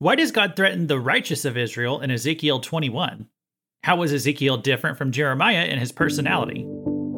Why 0.00 0.16
does 0.16 0.32
God 0.32 0.56
threaten 0.56 0.88
the 0.88 0.98
righteous 0.98 1.44
of 1.44 1.56
Israel 1.56 2.00
in 2.00 2.10
Ezekiel 2.10 2.58
21? 2.58 3.28
How 3.84 3.96
was 3.96 4.12
Ezekiel 4.12 4.56
different 4.56 4.98
from 4.98 5.12
Jeremiah 5.12 5.66
in 5.66 5.78
his 5.78 5.92
personality? 5.92 6.62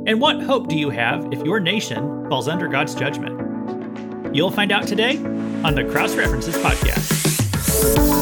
And 0.06 0.20
what 0.20 0.42
hope 0.42 0.68
do 0.68 0.76
you 0.76 0.90
have 0.90 1.26
if 1.32 1.42
your 1.42 1.58
nation 1.58 2.28
falls 2.28 2.48
under 2.48 2.68
God's 2.68 2.94
judgment? 2.94 4.36
You'll 4.36 4.50
find 4.50 4.72
out 4.72 4.86
today 4.86 5.16
on 5.16 5.74
the 5.74 5.84
Cross 5.90 6.16
References 6.16 6.56
Podcast. 6.58 8.15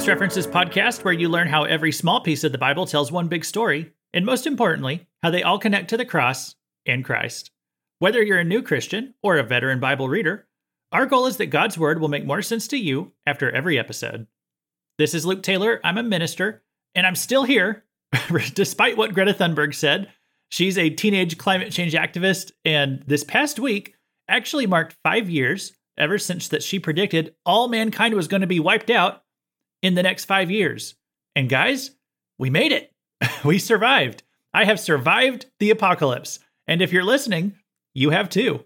Cross 0.00 0.08
References 0.08 0.46
Podcast, 0.46 1.04
where 1.04 1.12
you 1.12 1.28
learn 1.28 1.46
how 1.46 1.64
every 1.64 1.92
small 1.92 2.22
piece 2.22 2.42
of 2.42 2.52
the 2.52 2.56
Bible 2.56 2.86
tells 2.86 3.12
one 3.12 3.28
big 3.28 3.44
story, 3.44 3.92
and 4.14 4.24
most 4.24 4.46
importantly, 4.46 5.06
how 5.22 5.28
they 5.28 5.42
all 5.42 5.58
connect 5.58 5.90
to 5.90 5.98
the 5.98 6.06
cross 6.06 6.54
and 6.86 7.04
Christ. 7.04 7.50
Whether 7.98 8.22
you're 8.22 8.38
a 8.38 8.44
new 8.44 8.62
Christian 8.62 9.12
or 9.22 9.36
a 9.36 9.42
veteran 9.42 9.78
Bible 9.78 10.08
reader, 10.08 10.48
our 10.90 11.04
goal 11.04 11.26
is 11.26 11.36
that 11.36 11.48
God's 11.48 11.76
Word 11.76 12.00
will 12.00 12.08
make 12.08 12.24
more 12.24 12.40
sense 12.40 12.66
to 12.68 12.78
you 12.78 13.12
after 13.26 13.50
every 13.50 13.78
episode. 13.78 14.26
This 14.96 15.12
is 15.12 15.26
Luke 15.26 15.42
Taylor. 15.42 15.82
I'm 15.84 15.98
a 15.98 16.02
minister, 16.02 16.62
and 16.94 17.06
I'm 17.06 17.14
still 17.14 17.44
here, 17.44 17.84
despite 18.54 18.96
what 18.96 19.12
Greta 19.12 19.34
Thunberg 19.34 19.74
said. 19.74 20.08
She's 20.48 20.78
a 20.78 20.88
teenage 20.88 21.36
climate 21.36 21.72
change 21.72 21.92
activist, 21.92 22.52
and 22.64 23.04
this 23.06 23.22
past 23.22 23.58
week 23.58 23.96
actually 24.28 24.66
marked 24.66 24.96
five 25.04 25.28
years 25.28 25.74
ever 25.98 26.16
since 26.16 26.48
that 26.48 26.62
she 26.62 26.78
predicted 26.78 27.34
all 27.44 27.68
mankind 27.68 28.14
was 28.14 28.28
going 28.28 28.40
to 28.40 28.46
be 28.46 28.60
wiped 28.60 28.88
out 28.88 29.24
in 29.82 29.94
the 29.94 30.02
next 30.02 30.24
five 30.24 30.50
years. 30.50 30.94
And 31.34 31.48
guys, 31.48 31.92
we 32.38 32.50
made 32.50 32.72
it. 32.72 32.92
we 33.44 33.58
survived. 33.58 34.22
I 34.52 34.64
have 34.64 34.80
survived 34.80 35.46
the 35.58 35.70
apocalypse. 35.70 36.40
And 36.66 36.82
if 36.82 36.92
you're 36.92 37.04
listening, 37.04 37.54
you 37.94 38.10
have 38.10 38.28
too. 38.28 38.64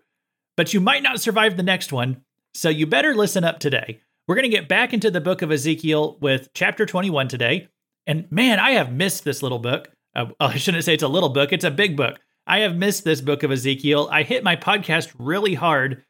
But 0.56 0.72
you 0.72 0.80
might 0.80 1.02
not 1.02 1.20
survive 1.20 1.56
the 1.56 1.62
next 1.62 1.92
one. 1.92 2.22
So 2.54 2.68
you 2.68 2.86
better 2.86 3.14
listen 3.14 3.44
up 3.44 3.58
today. 3.58 4.00
We're 4.26 4.36
going 4.36 4.50
to 4.50 4.56
get 4.56 4.68
back 4.68 4.94
into 4.94 5.10
the 5.10 5.20
book 5.20 5.42
of 5.42 5.50
Ezekiel 5.50 6.16
with 6.20 6.48
chapter 6.54 6.86
21 6.86 7.28
today. 7.28 7.68
And 8.06 8.30
man, 8.30 8.58
I 8.58 8.72
have 8.72 8.92
missed 8.92 9.24
this 9.24 9.42
little 9.42 9.58
book. 9.58 9.90
Uh, 10.14 10.26
I 10.40 10.56
shouldn't 10.56 10.84
say 10.84 10.94
it's 10.94 11.02
a 11.02 11.08
little 11.08 11.28
book, 11.28 11.52
it's 11.52 11.64
a 11.64 11.70
big 11.70 11.96
book. 11.96 12.18
I 12.46 12.60
have 12.60 12.76
missed 12.76 13.04
this 13.04 13.20
book 13.20 13.42
of 13.42 13.50
Ezekiel. 13.50 14.08
I 14.12 14.22
hit 14.22 14.44
my 14.44 14.54
podcast 14.54 15.14
really 15.18 15.54
hard 15.54 16.04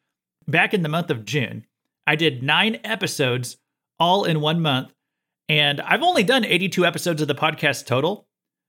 back 0.48 0.74
in 0.74 0.82
the 0.82 0.88
month 0.88 1.10
of 1.10 1.24
June. 1.24 1.64
I 2.06 2.16
did 2.16 2.42
nine 2.42 2.80
episodes 2.84 3.56
all 3.98 4.24
in 4.24 4.40
one 4.40 4.60
month. 4.60 4.92
And 5.48 5.80
I've 5.80 6.02
only 6.02 6.22
done 6.22 6.44
82 6.44 6.86
episodes 6.86 7.22
of 7.22 7.28
the 7.28 7.34
podcast 7.34 7.86
total. 7.86 8.26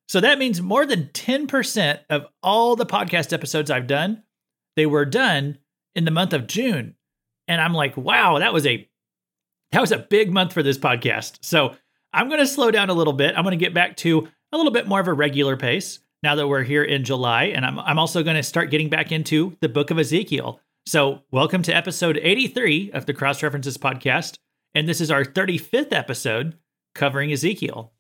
So 0.08 0.20
that 0.20 0.38
means 0.38 0.62
more 0.62 0.86
than 0.86 1.10
10% 1.14 2.00
of 2.10 2.28
all 2.44 2.76
the 2.76 2.86
podcast 2.86 3.34
episodes 3.34 3.72
I've 3.72 3.88
done, 3.88 4.24
they 4.76 4.86
were 4.86 5.06
done 5.06 5.58
in 5.96 6.06
the 6.06 6.12
month 6.12 6.34
of 6.34 6.48
June. 6.48 6.96
And 7.48 7.62
I'm 7.62 7.74
like, 7.74 7.96
wow, 7.98 8.40
that 8.40 8.54
was 8.54 8.66
a 8.66 8.88
that 9.72 9.82
was 9.82 9.92
a 9.92 9.98
big 9.98 10.32
month 10.32 10.54
for 10.54 10.64
this 10.64 10.78
podcast. 10.78 11.40
So 11.42 11.76
I'm 12.14 12.30
going 12.30 12.40
to 12.40 12.48
slow 12.48 12.72
down 12.72 12.90
a 12.90 12.94
little 12.94 13.14
bit. 13.14 13.36
I'm 13.36 13.44
going 13.44 13.58
to 13.58 13.64
get 13.64 13.74
back 13.74 13.98
to 13.98 14.28
a 14.52 14.58
little 14.58 14.72
bit 14.72 14.88
more 14.88 15.00
of 15.00 15.08
a 15.08 15.14
regular 15.14 15.58
pace 15.58 16.00
now 16.24 16.36
that 16.36 16.48
we're 16.48 16.64
here 16.64 16.84
in 16.84 17.04
July. 17.04 17.46
And 17.46 17.66
I'm, 17.66 17.80
I'm 17.80 18.00
also 18.00 18.24
going 18.24 18.38
to 18.38 18.44
start 18.44 18.72
getting 18.72 18.90
back 18.90 19.12
into 19.12 19.58
the 19.62 19.68
book 19.70 19.92
of 19.92 20.00
Ezekiel. 20.00 20.62
So, 20.88 21.22
welcome 21.32 21.62
to 21.64 21.76
episode 21.76 22.20
83 22.22 22.92
of 22.92 23.06
the 23.06 23.14
Cross 23.14 23.42
References 23.44 23.78
podcast. 23.78 24.36
And 24.76 24.88
this 24.88 25.02
is 25.02 25.10
our 25.10 25.26
35th 25.26 25.92
episode 25.92 26.58
covering 26.96 27.32
Ezekiel. 27.32 27.92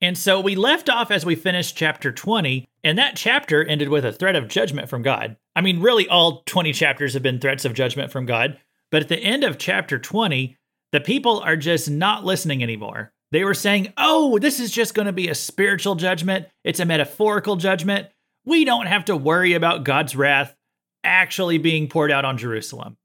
And 0.00 0.16
so 0.16 0.40
we 0.40 0.56
left 0.56 0.88
off 0.88 1.10
as 1.10 1.26
we 1.26 1.34
finished 1.34 1.76
chapter 1.76 2.10
20, 2.10 2.66
and 2.82 2.96
that 2.96 3.16
chapter 3.16 3.62
ended 3.62 3.90
with 3.90 4.06
a 4.06 4.12
threat 4.12 4.34
of 4.34 4.48
judgment 4.48 4.88
from 4.88 5.02
God. 5.02 5.36
I 5.54 5.60
mean, 5.60 5.80
really, 5.80 6.08
all 6.08 6.42
20 6.46 6.72
chapters 6.72 7.12
have 7.12 7.22
been 7.22 7.38
threats 7.38 7.66
of 7.66 7.74
judgment 7.74 8.10
from 8.10 8.24
God. 8.24 8.58
But 8.90 9.02
at 9.02 9.08
the 9.08 9.18
end 9.18 9.44
of 9.44 9.58
chapter 9.58 9.98
20, 9.98 10.56
the 10.92 11.00
people 11.00 11.40
are 11.40 11.56
just 11.56 11.90
not 11.90 12.24
listening 12.24 12.62
anymore. 12.62 13.12
They 13.30 13.44
were 13.44 13.54
saying, 13.54 13.92
oh, 13.98 14.38
this 14.38 14.58
is 14.58 14.70
just 14.70 14.94
going 14.94 15.06
to 15.06 15.12
be 15.12 15.28
a 15.28 15.34
spiritual 15.34 15.94
judgment, 15.94 16.46
it's 16.64 16.80
a 16.80 16.84
metaphorical 16.84 17.56
judgment. 17.56 18.08
We 18.44 18.64
don't 18.64 18.86
have 18.86 19.04
to 19.04 19.16
worry 19.16 19.52
about 19.52 19.84
God's 19.84 20.16
wrath 20.16 20.56
actually 21.04 21.58
being 21.58 21.88
poured 21.88 22.10
out 22.10 22.24
on 22.24 22.38
Jerusalem. 22.38 22.96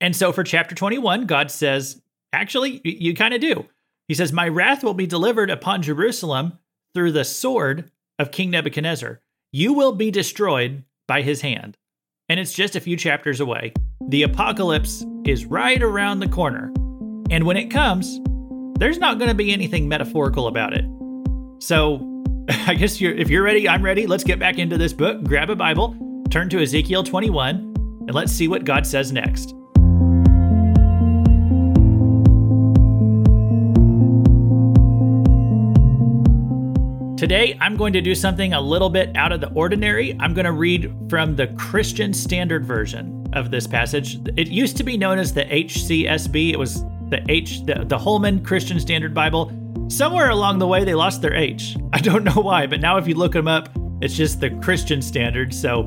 And 0.00 0.16
so 0.16 0.32
for 0.32 0.44
chapter 0.44 0.74
21, 0.74 1.26
God 1.26 1.50
says, 1.50 2.00
actually, 2.32 2.80
you 2.84 3.14
kind 3.14 3.34
of 3.34 3.40
do. 3.40 3.66
He 4.10 4.14
says, 4.14 4.32
My 4.32 4.48
wrath 4.48 4.82
will 4.82 4.92
be 4.92 5.06
delivered 5.06 5.50
upon 5.50 5.82
Jerusalem 5.82 6.58
through 6.94 7.12
the 7.12 7.24
sword 7.24 7.92
of 8.18 8.32
King 8.32 8.50
Nebuchadnezzar. 8.50 9.20
You 9.52 9.72
will 9.72 9.92
be 9.92 10.10
destroyed 10.10 10.82
by 11.06 11.22
his 11.22 11.42
hand. 11.42 11.76
And 12.28 12.40
it's 12.40 12.52
just 12.52 12.74
a 12.74 12.80
few 12.80 12.96
chapters 12.96 13.38
away. 13.38 13.72
The 14.08 14.24
apocalypse 14.24 15.06
is 15.24 15.46
right 15.46 15.80
around 15.80 16.18
the 16.18 16.28
corner. 16.28 16.72
And 17.30 17.44
when 17.44 17.56
it 17.56 17.70
comes, 17.70 18.18
there's 18.80 18.98
not 18.98 19.18
going 19.18 19.28
to 19.28 19.34
be 19.36 19.52
anything 19.52 19.88
metaphorical 19.88 20.48
about 20.48 20.72
it. 20.74 20.84
So, 21.60 22.24
I 22.66 22.74
guess 22.74 23.00
you're, 23.00 23.14
if 23.14 23.30
you're 23.30 23.44
ready, 23.44 23.68
I'm 23.68 23.84
ready. 23.84 24.08
Let's 24.08 24.24
get 24.24 24.40
back 24.40 24.58
into 24.58 24.76
this 24.76 24.92
book. 24.92 25.22
Grab 25.22 25.50
a 25.50 25.54
Bible, 25.54 25.96
turn 26.30 26.48
to 26.48 26.60
Ezekiel 26.60 27.04
21, 27.04 27.54
and 28.08 28.12
let's 28.12 28.32
see 28.32 28.48
what 28.48 28.64
God 28.64 28.88
says 28.88 29.12
next. 29.12 29.54
Today, 37.20 37.54
I'm 37.60 37.76
going 37.76 37.92
to 37.92 38.00
do 38.00 38.14
something 38.14 38.54
a 38.54 38.60
little 38.62 38.88
bit 38.88 39.14
out 39.14 39.30
of 39.30 39.42
the 39.42 39.50
ordinary. 39.50 40.16
I'm 40.20 40.32
going 40.32 40.46
to 40.46 40.52
read 40.52 40.90
from 41.10 41.36
the 41.36 41.48
Christian 41.48 42.14
Standard 42.14 42.64
Version 42.64 43.28
of 43.34 43.50
this 43.50 43.66
passage. 43.66 44.18
It 44.38 44.48
used 44.48 44.78
to 44.78 44.84
be 44.84 44.96
known 44.96 45.18
as 45.18 45.34
the 45.34 45.44
HCSB. 45.44 46.54
It 46.54 46.58
was 46.58 46.82
the 47.10 47.22
H, 47.28 47.62
the, 47.66 47.84
the 47.86 47.98
Holman 47.98 48.42
Christian 48.42 48.80
Standard 48.80 49.12
Bible. 49.12 49.52
Somewhere 49.90 50.30
along 50.30 50.60
the 50.60 50.66
way, 50.66 50.82
they 50.82 50.94
lost 50.94 51.20
their 51.20 51.34
H. 51.34 51.76
I 51.92 51.98
don't 51.98 52.24
know 52.24 52.40
why, 52.40 52.66
but 52.66 52.80
now 52.80 52.96
if 52.96 53.06
you 53.06 53.14
look 53.14 53.32
them 53.32 53.48
up, 53.48 53.68
it's 54.00 54.16
just 54.16 54.40
the 54.40 54.48
Christian 54.62 55.02
Standard. 55.02 55.52
So 55.52 55.82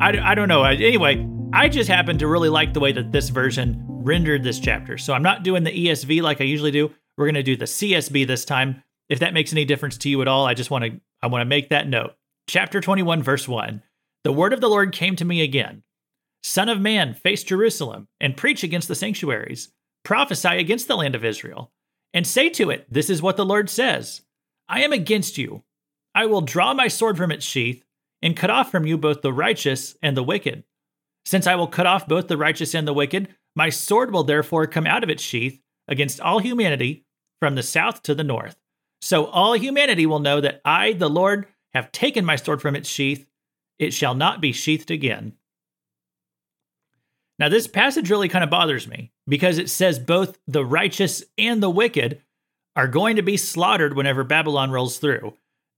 I, 0.00 0.18
I 0.18 0.34
don't 0.34 0.48
know. 0.48 0.64
Anyway, 0.64 1.24
I 1.52 1.68
just 1.68 1.88
happen 1.88 2.18
to 2.18 2.26
really 2.26 2.48
like 2.48 2.74
the 2.74 2.80
way 2.80 2.90
that 2.90 3.12
this 3.12 3.28
version 3.28 3.80
rendered 3.86 4.42
this 4.42 4.58
chapter. 4.58 4.98
So 4.98 5.12
I'm 5.12 5.22
not 5.22 5.44
doing 5.44 5.62
the 5.62 5.86
ESV 5.86 6.20
like 6.20 6.40
I 6.40 6.44
usually 6.44 6.72
do. 6.72 6.90
We're 7.16 7.26
going 7.26 7.34
to 7.34 7.44
do 7.44 7.56
the 7.56 7.64
CSB 7.66 8.26
this 8.26 8.44
time. 8.44 8.82
If 9.08 9.20
that 9.20 9.34
makes 9.34 9.52
any 9.52 9.64
difference 9.64 9.96
to 9.98 10.08
you 10.08 10.20
at 10.22 10.28
all, 10.28 10.46
I 10.46 10.54
just 10.54 10.70
want 10.70 10.84
to 10.84 11.00
I 11.22 11.26
want 11.26 11.42
to 11.42 11.46
make 11.46 11.70
that 11.70 11.88
note. 11.88 12.14
Chapter 12.46 12.80
21 12.80 13.22
verse 13.22 13.48
1. 13.48 13.82
The 14.24 14.32
word 14.32 14.52
of 14.52 14.60
the 14.60 14.68
Lord 14.68 14.92
came 14.92 15.16
to 15.16 15.24
me 15.24 15.42
again. 15.42 15.82
Son 16.42 16.68
of 16.68 16.80
man, 16.80 17.14
face 17.14 17.42
Jerusalem 17.42 18.08
and 18.20 18.36
preach 18.36 18.62
against 18.62 18.88
the 18.88 18.94
sanctuaries. 18.94 19.72
Prophesy 20.04 20.56
against 20.58 20.88
the 20.88 20.96
land 20.96 21.14
of 21.14 21.24
Israel 21.24 21.72
and 22.14 22.26
say 22.26 22.48
to 22.50 22.70
it, 22.70 22.86
This 22.90 23.10
is 23.10 23.22
what 23.22 23.36
the 23.36 23.44
Lord 23.44 23.68
says 23.68 24.22
I 24.68 24.82
am 24.82 24.92
against 24.92 25.38
you. 25.38 25.64
I 26.14 26.26
will 26.26 26.40
draw 26.40 26.74
my 26.74 26.88
sword 26.88 27.16
from 27.16 27.32
its 27.32 27.44
sheath 27.44 27.84
and 28.22 28.36
cut 28.36 28.50
off 28.50 28.70
from 28.70 28.86
you 28.86 28.98
both 28.98 29.22
the 29.22 29.32
righteous 29.32 29.96
and 30.02 30.16
the 30.16 30.22
wicked. 30.22 30.64
Since 31.24 31.46
I 31.46 31.54
will 31.54 31.66
cut 31.66 31.86
off 31.86 32.08
both 32.08 32.28
the 32.28 32.36
righteous 32.36 32.74
and 32.74 32.88
the 32.88 32.94
wicked, 32.94 33.28
my 33.54 33.68
sword 33.68 34.12
will 34.12 34.24
therefore 34.24 34.66
come 34.66 34.86
out 34.86 35.04
of 35.04 35.10
its 35.10 35.22
sheath 35.22 35.60
against 35.86 36.20
all 36.20 36.38
humanity 36.38 37.04
from 37.40 37.54
the 37.54 37.62
south 37.62 38.02
to 38.02 38.14
the 38.14 38.24
north. 38.24 38.56
So 39.00 39.26
all 39.26 39.54
humanity 39.54 40.06
will 40.06 40.18
know 40.18 40.40
that 40.40 40.60
I, 40.64 40.92
the 40.92 41.10
Lord, 41.10 41.46
have 41.74 41.92
taken 41.92 42.24
my 42.24 42.36
sword 42.36 42.60
from 42.60 42.76
its 42.76 42.88
sheath. 42.88 43.26
It 43.78 43.92
shall 43.92 44.14
not 44.14 44.40
be 44.40 44.52
sheathed 44.52 44.90
again. 44.90 45.34
Now, 47.38 47.48
this 47.48 47.68
passage 47.68 48.10
really 48.10 48.28
kind 48.28 48.42
of 48.42 48.50
bothers 48.50 48.88
me 48.88 49.12
because 49.28 49.58
it 49.58 49.70
says 49.70 49.98
both 49.98 50.38
the 50.48 50.64
righteous 50.64 51.22
and 51.36 51.62
the 51.62 51.70
wicked 51.70 52.20
are 52.74 52.88
going 52.88 53.16
to 53.16 53.22
be 53.22 53.36
slaughtered 53.36 53.96
whenever 53.96 54.24
Babylon 54.24 54.70
rolls 54.70 54.98
through. 54.98 55.34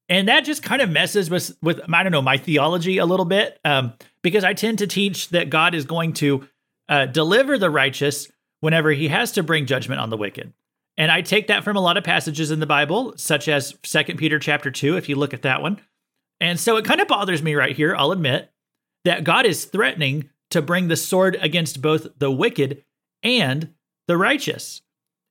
And 0.08 0.28
that 0.28 0.44
just 0.44 0.62
kind 0.62 0.82
of 0.82 0.90
messes 0.90 1.30
with, 1.30 1.56
with 1.62 1.80
I 1.92 2.02
don't 2.02 2.12
know, 2.12 2.22
my 2.22 2.36
theology 2.36 2.98
a 2.98 3.06
little 3.06 3.26
bit 3.26 3.60
um, 3.64 3.92
because 4.22 4.42
I 4.42 4.54
tend 4.54 4.78
to 4.78 4.86
teach 4.86 5.28
that 5.28 5.50
God 5.50 5.74
is 5.74 5.84
going 5.84 6.14
to 6.14 6.48
uh, 6.88 7.06
deliver 7.06 7.58
the 7.58 7.70
righteous 7.70 8.30
whenever 8.60 8.90
he 8.90 9.08
has 9.08 9.32
to 9.32 9.42
bring 9.42 9.66
judgment 9.66 10.00
on 10.00 10.10
the 10.10 10.16
wicked. 10.16 10.52
And 10.96 11.10
I 11.10 11.22
take 11.22 11.46
that 11.46 11.64
from 11.64 11.76
a 11.76 11.80
lot 11.80 11.96
of 11.96 12.04
passages 12.04 12.50
in 12.50 12.60
the 12.60 12.66
Bible, 12.66 13.14
such 13.16 13.48
as 13.48 13.74
Second 13.84 14.18
Peter 14.18 14.38
chapter 14.38 14.70
2, 14.70 14.96
if 14.96 15.08
you 15.08 15.16
look 15.16 15.32
at 15.32 15.42
that 15.42 15.62
one. 15.62 15.80
And 16.40 16.58
so 16.58 16.76
it 16.76 16.84
kind 16.84 17.00
of 17.00 17.08
bothers 17.08 17.42
me 17.42 17.54
right 17.54 17.76
here, 17.76 17.94
I'll 17.94 18.12
admit, 18.12 18.50
that 19.04 19.24
God 19.24 19.46
is 19.46 19.64
threatening 19.64 20.30
to 20.50 20.62
bring 20.62 20.88
the 20.88 20.96
sword 20.96 21.36
against 21.40 21.80
both 21.80 22.18
the 22.18 22.30
wicked 22.30 22.84
and 23.22 23.72
the 24.08 24.16
righteous. 24.16 24.82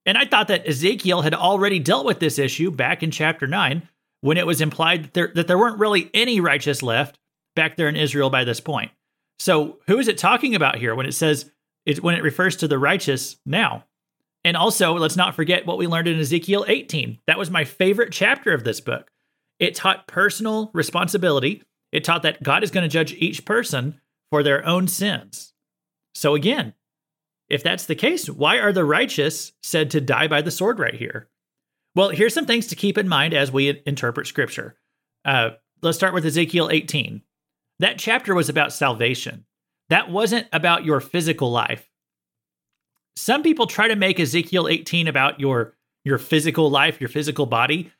And 0.05 0.17
I 0.17 0.25
thought 0.25 0.47
that 0.47 0.67
Ezekiel 0.67 1.21
had 1.21 1.33
already 1.33 1.79
dealt 1.79 2.05
with 2.05 2.19
this 2.19 2.39
issue 2.39 2.71
back 2.71 3.03
in 3.03 3.11
chapter 3.11 3.45
9 3.45 3.87
when 4.21 4.37
it 4.37 4.47
was 4.47 4.61
implied 4.61 5.03
that 5.03 5.13
there, 5.13 5.31
that 5.35 5.47
there 5.47 5.57
weren't 5.57 5.79
really 5.79 6.09
any 6.13 6.39
righteous 6.39 6.81
left 6.81 7.19
back 7.55 7.75
there 7.75 7.89
in 7.89 7.95
Israel 7.95 8.29
by 8.29 8.43
this 8.43 8.59
point. 8.59 8.91
So, 9.39 9.79
who 9.87 9.99
is 9.99 10.07
it 10.07 10.17
talking 10.17 10.55
about 10.55 10.77
here 10.77 10.95
when 10.95 11.05
it 11.05 11.13
says 11.13 11.51
it, 11.85 12.03
when 12.03 12.15
it 12.15 12.23
refers 12.23 12.55
to 12.57 12.67
the 12.67 12.77
righteous 12.77 13.37
now. 13.45 13.85
And 14.43 14.55
also, 14.55 14.93
let's 14.93 15.17
not 15.17 15.35
forget 15.35 15.65
what 15.65 15.77
we 15.77 15.87
learned 15.87 16.07
in 16.07 16.19
Ezekiel 16.19 16.65
18. 16.67 17.19
That 17.27 17.37
was 17.37 17.51
my 17.51 17.65
favorite 17.65 18.11
chapter 18.11 18.53
of 18.53 18.63
this 18.63 18.79
book. 18.79 19.11
It 19.59 19.75
taught 19.75 20.07
personal 20.07 20.71
responsibility. 20.73 21.63
It 21.91 22.03
taught 22.03 22.23
that 22.23 22.41
God 22.41 22.63
is 22.63 22.71
going 22.71 22.83
to 22.83 22.89
judge 22.89 23.13
each 23.13 23.43
person 23.43 23.99
for 24.31 24.41
their 24.41 24.65
own 24.65 24.87
sins. 24.87 25.53
So, 26.13 26.35
again, 26.35 26.73
if 27.49 27.63
that's 27.63 27.85
the 27.85 27.95
case, 27.95 28.29
why 28.29 28.59
are 28.59 28.71
the 28.71 28.85
righteous 28.85 29.51
said 29.61 29.91
to 29.91 30.01
die 30.01 30.27
by 30.27 30.41
the 30.41 30.51
sword 30.51 30.79
right 30.79 30.93
here? 30.93 31.29
Well, 31.95 32.09
here's 32.09 32.33
some 32.33 32.45
things 32.45 32.67
to 32.67 32.75
keep 32.75 32.97
in 32.97 33.09
mind 33.09 33.33
as 33.33 33.51
we 33.51 33.81
interpret 33.85 34.27
scripture. 34.27 34.77
Uh, 35.25 35.51
let's 35.81 35.97
start 35.97 36.13
with 36.13 36.25
Ezekiel 36.25 36.69
18. 36.71 37.21
That 37.79 37.97
chapter 37.97 38.35
was 38.35 38.49
about 38.49 38.73
salvation, 38.73 39.45
that 39.89 40.11
wasn't 40.11 40.47
about 40.53 40.85
your 40.85 40.99
physical 40.99 41.51
life. 41.51 41.88
Some 43.15 43.43
people 43.43 43.67
try 43.67 43.87
to 43.87 43.95
make 43.95 44.19
Ezekiel 44.19 44.67
18 44.67 45.07
about 45.07 45.39
your 45.39 45.73
your 46.05 46.17
physical 46.17 46.69
life, 46.69 47.01
your 47.01 47.09
physical 47.09 47.45
body, 47.45 47.91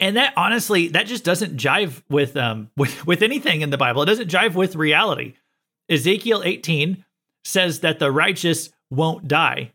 and 0.00 0.16
that 0.16 0.34
honestly 0.36 0.88
that 0.88 1.06
just 1.06 1.24
doesn't 1.24 1.56
jive 1.56 2.02
with 2.08 2.36
um 2.36 2.70
with 2.76 3.06
with 3.06 3.22
anything 3.22 3.60
in 3.60 3.70
the 3.70 3.78
Bible. 3.78 4.02
It 4.02 4.06
doesn't 4.06 4.30
jive 4.30 4.54
with 4.54 4.76
reality. 4.76 5.34
Ezekiel 5.88 6.42
18 6.44 7.04
says 7.44 7.80
that 7.80 7.98
the 7.98 8.10
righteous 8.10 8.70
won't 8.90 9.28
die. 9.28 9.72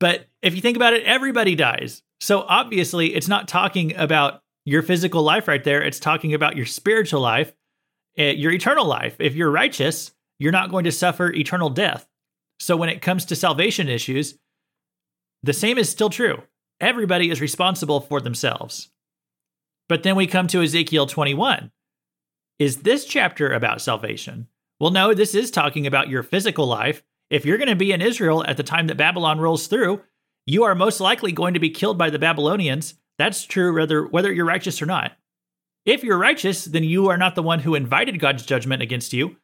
But 0.00 0.26
if 0.42 0.54
you 0.54 0.60
think 0.60 0.76
about 0.76 0.92
it, 0.92 1.04
everybody 1.04 1.54
dies. 1.54 2.02
So 2.20 2.42
obviously, 2.42 3.14
it's 3.14 3.28
not 3.28 3.48
talking 3.48 3.94
about 3.96 4.42
your 4.64 4.82
physical 4.82 5.22
life 5.22 5.48
right 5.48 5.62
there. 5.62 5.82
It's 5.82 6.00
talking 6.00 6.34
about 6.34 6.56
your 6.56 6.66
spiritual 6.66 7.20
life, 7.20 7.54
eh, 8.18 8.32
your 8.32 8.52
eternal 8.52 8.84
life. 8.84 9.16
If 9.20 9.34
you're 9.34 9.50
righteous, 9.50 10.12
you're 10.38 10.52
not 10.52 10.70
going 10.70 10.84
to 10.84 10.92
suffer 10.92 11.32
eternal 11.32 11.70
death. 11.70 12.06
So 12.58 12.76
when 12.76 12.88
it 12.88 13.02
comes 13.02 13.24
to 13.26 13.36
salvation 13.36 13.88
issues, 13.88 14.38
the 15.42 15.52
same 15.52 15.78
is 15.78 15.88
still 15.88 16.10
true. 16.10 16.42
Everybody 16.80 17.30
is 17.30 17.40
responsible 17.40 18.00
for 18.00 18.20
themselves. 18.20 18.90
But 19.88 20.02
then 20.02 20.16
we 20.16 20.26
come 20.26 20.46
to 20.48 20.62
Ezekiel 20.62 21.06
21. 21.06 21.70
Is 22.58 22.78
this 22.78 23.04
chapter 23.04 23.52
about 23.52 23.80
salvation? 23.80 24.48
Well, 24.80 24.90
no, 24.90 25.14
this 25.14 25.34
is 25.34 25.50
talking 25.50 25.86
about 25.86 26.08
your 26.08 26.22
physical 26.22 26.66
life. 26.66 27.02
If 27.30 27.44
you're 27.44 27.58
going 27.58 27.68
to 27.68 27.76
be 27.76 27.92
in 27.92 28.02
Israel 28.02 28.44
at 28.46 28.56
the 28.56 28.62
time 28.62 28.86
that 28.88 28.96
Babylon 28.96 29.38
rolls 29.40 29.66
through, 29.66 30.02
you 30.46 30.64
are 30.64 30.74
most 30.74 31.00
likely 31.00 31.32
going 31.32 31.54
to 31.54 31.60
be 31.60 31.70
killed 31.70 31.98
by 31.98 32.10
the 32.10 32.18
Babylonians. 32.18 32.94
That's 33.18 33.44
true 33.44 33.74
whether 33.74 34.06
whether 34.06 34.32
you're 34.32 34.44
righteous 34.44 34.80
or 34.80 34.86
not. 34.86 35.12
If 35.84 36.02
you're 36.02 36.18
righteous, 36.18 36.64
then 36.64 36.84
you 36.84 37.08
are 37.08 37.16
not 37.16 37.34
the 37.34 37.42
one 37.42 37.60
who 37.60 37.74
invited 37.74 38.20
God's 38.20 38.44
judgment 38.44 38.82
against 38.82 39.12
you. 39.12 39.36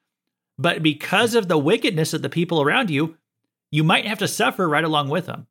But 0.62 0.80
because 0.80 1.34
of 1.34 1.48
the 1.48 1.58
wickedness 1.58 2.14
of 2.14 2.22
the 2.22 2.28
people 2.28 2.62
around 2.62 2.88
you, 2.88 3.16
you 3.72 3.82
might 3.82 4.06
have 4.06 4.20
to 4.20 4.28
suffer 4.28 4.68
right 4.68 4.84
along 4.84 5.08
with 5.08 5.26
them. 5.26 5.48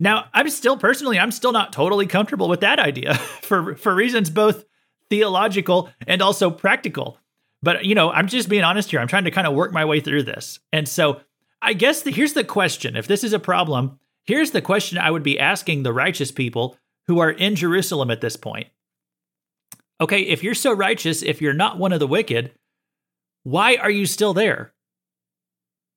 Now, 0.00 0.26
I'm 0.32 0.48
still 0.48 0.78
personally, 0.78 1.18
I'm 1.18 1.30
still 1.30 1.52
not 1.52 1.72
totally 1.72 2.06
comfortable 2.06 2.48
with 2.48 2.60
that 2.60 2.78
idea 2.78 3.14
for, 3.42 3.76
for 3.76 3.94
reasons 3.94 4.30
both 4.30 4.64
theological 5.10 5.90
and 6.06 6.22
also 6.22 6.50
practical. 6.50 7.18
But, 7.62 7.84
you 7.84 7.94
know, 7.94 8.10
I'm 8.10 8.26
just 8.26 8.48
being 8.48 8.64
honest 8.64 8.90
here. 8.90 9.00
I'm 9.00 9.08
trying 9.08 9.24
to 9.24 9.30
kind 9.30 9.46
of 9.46 9.54
work 9.54 9.72
my 9.72 9.84
way 9.84 10.00
through 10.00 10.22
this. 10.22 10.60
And 10.72 10.88
so 10.88 11.20
I 11.60 11.74
guess 11.74 12.02
the, 12.02 12.10
here's 12.10 12.32
the 12.32 12.42
question 12.42 12.96
if 12.96 13.06
this 13.06 13.22
is 13.22 13.34
a 13.34 13.38
problem, 13.38 13.98
here's 14.24 14.52
the 14.52 14.62
question 14.62 14.96
I 14.96 15.10
would 15.10 15.22
be 15.22 15.38
asking 15.38 15.82
the 15.82 15.92
righteous 15.92 16.32
people 16.32 16.78
who 17.06 17.18
are 17.18 17.30
in 17.30 17.54
Jerusalem 17.54 18.10
at 18.10 18.22
this 18.22 18.36
point. 18.36 18.68
Okay, 20.00 20.22
if 20.22 20.42
you're 20.42 20.54
so 20.54 20.72
righteous, 20.72 21.22
if 21.22 21.42
you're 21.42 21.52
not 21.52 21.78
one 21.78 21.92
of 21.92 22.00
the 22.00 22.06
wicked, 22.06 22.52
why 23.44 23.76
are 23.76 23.90
you 23.90 24.06
still 24.06 24.34
there? 24.34 24.72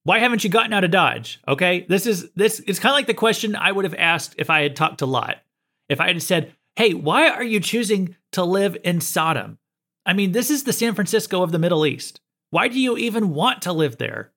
Why 0.03 0.19
haven't 0.19 0.44
you 0.44 0.49
gotten 0.49 0.73
out 0.73 0.83
of 0.83 0.91
Dodge? 0.91 1.41
Okay, 1.47 1.85
this 1.89 2.05
is 2.05 2.29
this 2.31 2.61
it's 2.65 2.79
kind 2.79 2.91
of 2.91 2.95
like 2.95 3.07
the 3.07 3.13
question 3.13 3.55
I 3.55 3.71
would 3.71 3.83
have 3.83 3.95
asked 3.95 4.35
if 4.38 4.49
I 4.49 4.61
had 4.61 4.75
talked 4.75 4.99
to 4.99 5.05
Lot. 5.05 5.38
If 5.89 5.99
I 5.99 6.07
had 6.07 6.21
said, 6.21 6.53
"Hey, 6.75 6.94
why 6.94 7.29
are 7.29 7.44
you 7.44 7.59
choosing 7.59 8.15
to 8.31 8.44
live 8.44 8.77
in 8.83 9.01
Sodom?" 9.01 9.57
I 10.05 10.13
mean, 10.13 10.31
this 10.31 10.49
is 10.49 10.63
the 10.63 10.71
San 10.71 10.94
Francisco 10.94 11.41
of 11.41 11.51
the 11.51 11.59
Middle 11.59 11.85
East. 11.85 12.21
Why 12.51 12.69
do 12.69 12.79
you 12.79 12.97
even 12.97 13.33
want 13.33 13.61
to 13.63 13.73
live 13.73 13.97
there? 13.97 14.31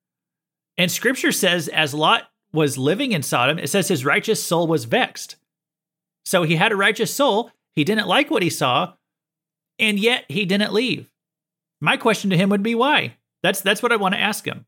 And 0.77 0.91
scripture 0.91 1.31
says 1.31 1.69
as 1.69 1.95
Lot 1.95 2.31
was 2.53 2.79
living 2.79 3.13
in 3.13 3.23
Sodom, 3.23 3.59
it 3.59 3.71
says 3.71 3.87
his 3.87 4.05
righteous 4.05 4.43
soul 4.43 4.67
was 4.67 4.87
vexed. 4.87 5.37
So 6.25 6.43
he 6.43 6.57
had 6.57 6.73
a 6.73 6.77
righteous 6.77 7.15
soul, 7.15 7.53
he 7.75 7.85
didn't 7.85 8.09
like 8.09 8.31
what 8.31 8.43
he 8.43 8.51
saw, 8.51 8.95
and 9.79 9.99
yet 9.99 10.25
he 10.29 10.45
didn't 10.45 10.73
leave. 10.73 11.11
My 11.81 11.97
question 11.97 12.31
to 12.31 12.37
him 12.37 12.51
would 12.51 12.63
be 12.63 12.75
why? 12.75 13.17
That's 13.43 13.61
that's 13.61 13.83
what 13.83 13.93
I 13.93 13.97
want 13.97 14.15
to 14.15 14.21
ask 14.21 14.45
him. 14.45 14.67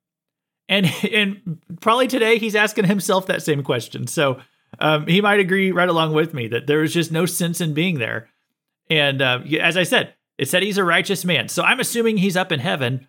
And 0.69 0.87
and 1.13 1.61
probably 1.81 2.09
today 2.09 2.39
he's 2.39 2.57
asking 2.57 2.87
himself 2.87 3.27
that 3.27 3.43
same 3.43 3.63
question. 3.63 4.07
So 4.07 4.41
um, 4.79 5.07
he 5.07 5.21
might 5.21 5.41
agree 5.41 5.73
right 5.73 5.89
along 5.89 6.15
with 6.15 6.33
me 6.33 6.49
that 6.49 6.67
there 6.67 6.83
is 6.83 6.95
just 6.95 7.13
no 7.13 7.27
sense 7.27 7.61
in 7.61 7.75
being 7.75 7.99
there. 7.99 8.29
And 8.89 9.23
uh, 9.23 9.41
as 9.61 9.77
I 9.77 9.83
said, 9.83 10.15
it 10.39 10.49
said 10.49 10.63
he's 10.63 10.79
a 10.79 10.85
righteous 10.85 11.25
man. 11.25 11.49
So 11.49 11.63
I'm 11.63 11.81
assuming 11.81 12.17
he's 12.17 12.37
up 12.37 12.53
in 12.53 12.61
heaven. 12.61 13.07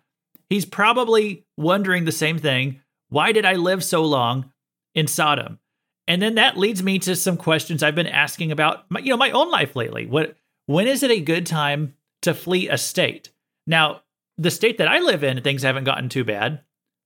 He's 0.48 0.66
probably 0.66 1.46
wondering 1.56 2.04
the 2.04 2.12
same 2.12 2.38
thing. 2.38 2.80
Why 3.08 3.32
did 3.32 3.46
I 3.46 3.54
live 3.54 3.82
so 3.82 4.04
long 4.04 4.52
in 4.94 5.06
Sodom? 5.06 5.58
And 6.06 6.20
then 6.20 6.34
that 6.34 6.58
leads 6.58 6.82
me 6.82 6.98
to 7.00 7.16
some 7.16 7.36
questions 7.36 7.82
I've 7.82 7.94
been 7.94 8.06
asking 8.06 8.52
about 8.52 8.84
my, 8.90 9.00
you 9.00 9.08
know 9.08 9.16
my 9.16 9.30
own 9.30 9.50
life 9.50 9.74
lately. 9.74 10.06
What 10.06 10.36
when 10.66 10.86
is 10.86 11.02
it 11.02 11.10
a 11.10 11.20
good 11.20 11.46
time 11.46 11.94
to 12.22 12.34
flee 12.34 12.68
a 12.68 12.76
state? 12.76 13.30
Now, 13.66 14.02
the 14.36 14.50
state 14.50 14.78
that 14.78 14.88
I 14.88 14.98
live 14.98 15.22
in, 15.24 15.40
things 15.42 15.62
haven't 15.62 15.84
gotten 15.84 16.08
too 16.08 16.24
bad. 16.24 16.60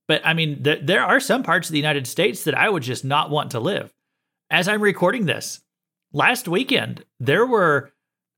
But 0.06 0.22
I 0.24 0.32
mean, 0.34 0.62
th- 0.62 0.80
there 0.82 1.04
are 1.04 1.20
some 1.20 1.42
parts 1.42 1.68
of 1.68 1.72
the 1.72 1.78
United 1.78 2.06
States 2.06 2.44
that 2.44 2.56
I 2.56 2.68
would 2.68 2.82
just 2.82 3.04
not 3.04 3.30
want 3.30 3.50
to 3.52 3.60
live. 3.60 3.92
As 4.50 4.66
I'm 4.66 4.80
recording 4.82 5.26
this, 5.26 5.60
last 6.12 6.48
weekend, 6.48 7.04
there 7.20 7.44
were 7.44 7.92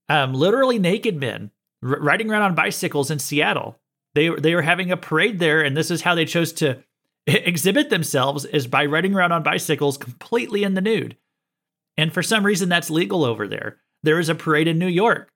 um, 0.08 0.34
literally 0.34 0.78
naked 0.78 1.16
men 1.16 1.52
r- 1.82 2.00
riding 2.00 2.30
around 2.30 2.42
on 2.42 2.54
bicycles 2.56 3.10
in 3.10 3.20
Seattle. 3.20 3.78
They, 4.14 4.28
they 4.28 4.56
were 4.56 4.62
having 4.62 4.90
a 4.90 4.96
parade 4.96 5.38
there, 5.38 5.62
and 5.62 5.76
this 5.76 5.90
is 5.90 6.02
how 6.02 6.16
they 6.16 6.24
chose 6.24 6.52
to 6.54 6.82
exhibit 7.26 7.90
themselves 7.90 8.44
is 8.44 8.66
by 8.66 8.84
riding 8.86 9.14
around 9.14 9.30
on 9.30 9.44
bicycles 9.44 9.96
completely 9.96 10.64
in 10.64 10.74
the 10.74 10.80
nude. 10.80 11.16
And 11.96 12.12
for 12.12 12.22
some 12.22 12.44
reason, 12.44 12.68
that's 12.68 12.90
legal 12.90 13.24
over 13.24 13.46
there. 13.46 13.78
There 14.02 14.16
was 14.16 14.28
a 14.28 14.34
parade 14.34 14.66
in 14.66 14.78
New 14.78 14.88
York, 14.88 15.30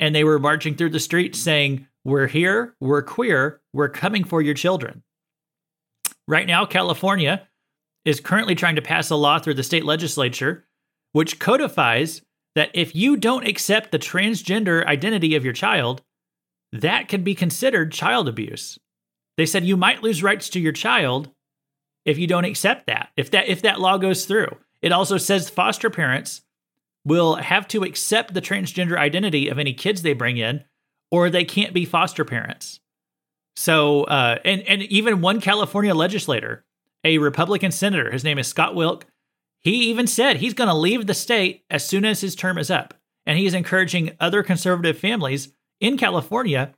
and 0.00 0.14
they 0.14 0.24
were 0.24 0.38
marching 0.38 0.76
through 0.76 0.90
the 0.90 1.00
streets 1.00 1.38
saying, 1.38 1.86
we're 2.08 2.26
here, 2.26 2.74
we're 2.80 3.02
queer, 3.02 3.60
we're 3.72 3.88
coming 3.88 4.24
for 4.24 4.40
your 4.40 4.54
children. 4.54 5.02
Right 6.26 6.46
now, 6.46 6.64
California 6.64 7.46
is 8.04 8.20
currently 8.20 8.54
trying 8.54 8.76
to 8.76 8.82
pass 8.82 9.10
a 9.10 9.16
law 9.16 9.38
through 9.38 9.54
the 9.54 9.62
state 9.62 9.84
legislature 9.84 10.64
which 11.12 11.38
codifies 11.38 12.22
that 12.54 12.70
if 12.74 12.94
you 12.94 13.16
don't 13.16 13.46
accept 13.46 13.90
the 13.90 13.98
transgender 13.98 14.84
identity 14.86 15.34
of 15.34 15.44
your 15.44 15.54
child, 15.54 16.02
that 16.72 17.08
can 17.08 17.22
be 17.22 17.34
considered 17.34 17.92
child 17.92 18.28
abuse. 18.28 18.78
They 19.36 19.46
said 19.46 19.64
you 19.64 19.76
might 19.76 20.02
lose 20.02 20.22
rights 20.22 20.48
to 20.50 20.60
your 20.60 20.72
child 20.72 21.30
if 22.04 22.18
you 22.18 22.26
don't 22.26 22.44
accept 22.44 22.86
that. 22.86 23.10
If 23.16 23.30
that 23.30 23.48
if 23.48 23.62
that 23.62 23.80
law 23.80 23.96
goes 23.96 24.26
through. 24.26 24.56
It 24.82 24.92
also 24.92 25.18
says 25.18 25.48
foster 25.48 25.90
parents 25.90 26.42
will 27.04 27.36
have 27.36 27.66
to 27.68 27.84
accept 27.84 28.34
the 28.34 28.42
transgender 28.42 28.98
identity 28.98 29.48
of 29.48 29.58
any 29.58 29.72
kids 29.72 30.02
they 30.02 30.12
bring 30.12 30.36
in 30.36 30.64
or 31.10 31.30
they 31.30 31.44
can't 31.44 31.74
be 31.74 31.84
foster 31.84 32.24
parents. 32.24 32.80
So, 33.56 34.04
uh, 34.04 34.38
and 34.44 34.62
and 34.62 34.82
even 34.82 35.20
one 35.20 35.40
California 35.40 35.94
legislator, 35.94 36.64
a 37.04 37.18
Republican 37.18 37.72
senator, 37.72 38.10
his 38.10 38.24
name 38.24 38.38
is 38.38 38.46
Scott 38.46 38.74
Wilk, 38.74 39.06
he 39.60 39.90
even 39.90 40.06
said 40.06 40.36
he's 40.36 40.54
going 40.54 40.68
to 40.68 40.74
leave 40.74 41.06
the 41.06 41.14
state 41.14 41.64
as 41.68 41.84
soon 41.86 42.04
as 42.04 42.20
his 42.20 42.36
term 42.36 42.58
is 42.58 42.70
up, 42.70 42.94
and 43.26 43.36
he 43.36 43.46
is 43.46 43.54
encouraging 43.54 44.12
other 44.20 44.42
conservative 44.42 44.98
families 44.98 45.48
in 45.80 45.96
California 45.96 46.72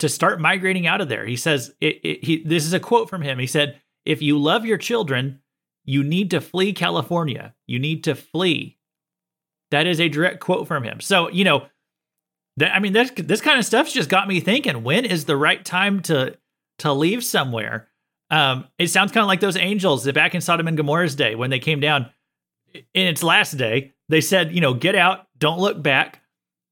to 0.00 0.08
start 0.08 0.40
migrating 0.40 0.86
out 0.86 1.00
of 1.00 1.08
there. 1.08 1.24
He 1.24 1.36
says, 1.36 1.72
it, 1.80 2.00
it, 2.02 2.24
he, 2.24 2.42
"This 2.42 2.66
is 2.66 2.72
a 2.72 2.80
quote 2.80 3.08
from 3.08 3.22
him." 3.22 3.38
He 3.38 3.46
said, 3.46 3.80
"If 4.04 4.20
you 4.20 4.38
love 4.38 4.66
your 4.66 4.78
children, 4.78 5.40
you 5.84 6.02
need 6.02 6.30
to 6.32 6.40
flee 6.40 6.72
California. 6.72 7.54
You 7.66 7.78
need 7.78 8.02
to 8.04 8.14
flee." 8.16 8.78
That 9.70 9.86
is 9.86 10.00
a 10.00 10.08
direct 10.08 10.40
quote 10.40 10.66
from 10.66 10.82
him. 10.82 11.00
So 11.00 11.30
you 11.30 11.44
know 11.44 11.66
I 12.60 12.78
mean, 12.78 12.92
this 12.92 13.10
this 13.16 13.40
kind 13.40 13.58
of 13.58 13.64
stuff's 13.64 13.92
just 13.92 14.08
got 14.08 14.28
me 14.28 14.40
thinking. 14.40 14.84
When 14.84 15.04
is 15.04 15.24
the 15.24 15.36
right 15.36 15.64
time 15.64 16.00
to 16.02 16.36
to 16.78 16.92
leave 16.92 17.24
somewhere? 17.24 17.88
Um, 18.30 18.66
it 18.78 18.88
sounds 18.88 19.12
kind 19.12 19.22
of 19.22 19.28
like 19.28 19.40
those 19.40 19.56
angels 19.56 20.04
that 20.04 20.14
back 20.14 20.34
in 20.34 20.40
Sodom 20.40 20.68
and 20.68 20.76
Gomorrah's 20.76 21.14
day 21.14 21.34
when 21.34 21.50
they 21.50 21.58
came 21.58 21.80
down 21.80 22.10
in 22.72 23.06
its 23.06 23.22
last 23.22 23.52
day. 23.52 23.92
They 24.08 24.20
said, 24.20 24.52
you 24.52 24.60
know, 24.60 24.74
get 24.74 24.94
out, 24.94 25.26
don't 25.38 25.58
look 25.58 25.82
back. 25.82 26.20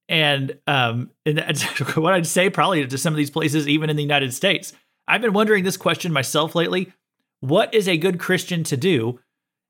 And 0.09 0.59
um, 0.67 1.11
and 1.27 1.39
that's 1.39 1.63
what 1.97 2.15
I'd 2.15 2.27
say 2.27 2.51
probably 2.51 2.87
to 2.87 2.99
some 2.99 3.13
of 3.13 3.17
these 3.17 3.31
places, 3.31 3.69
even 3.69 3.91
in 3.91 3.97
the 3.97 4.03
United 4.03 4.35
States. 4.35 4.73
I've 5.09 5.23
been 5.23 5.33
wondering 5.33 5.65
this 5.65 5.77
question 5.77 6.13
myself 6.13 6.55
lately. 6.55 6.93
What 7.41 7.75
is 7.75 7.89
a 7.89 7.97
good 7.97 8.21
Christian 8.21 8.63
to 8.65 8.77
do 8.77 9.19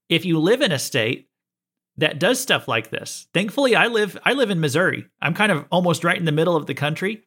if 0.08 0.26
you 0.26 0.38
live 0.38 0.60
in 0.60 0.72
a 0.72 0.78
state 0.78 1.28
that 1.98 2.18
does 2.18 2.40
stuff 2.40 2.68
like 2.68 2.90
this. 2.90 3.26
Thankfully, 3.34 3.76
I 3.76 3.86
live 3.86 4.18
I 4.24 4.32
live 4.32 4.50
in 4.50 4.60
Missouri. 4.60 5.06
I'm 5.20 5.34
kind 5.34 5.52
of 5.52 5.66
almost 5.70 6.04
right 6.04 6.18
in 6.18 6.24
the 6.24 6.32
middle 6.32 6.56
of 6.56 6.66
the 6.66 6.74
country. 6.74 7.24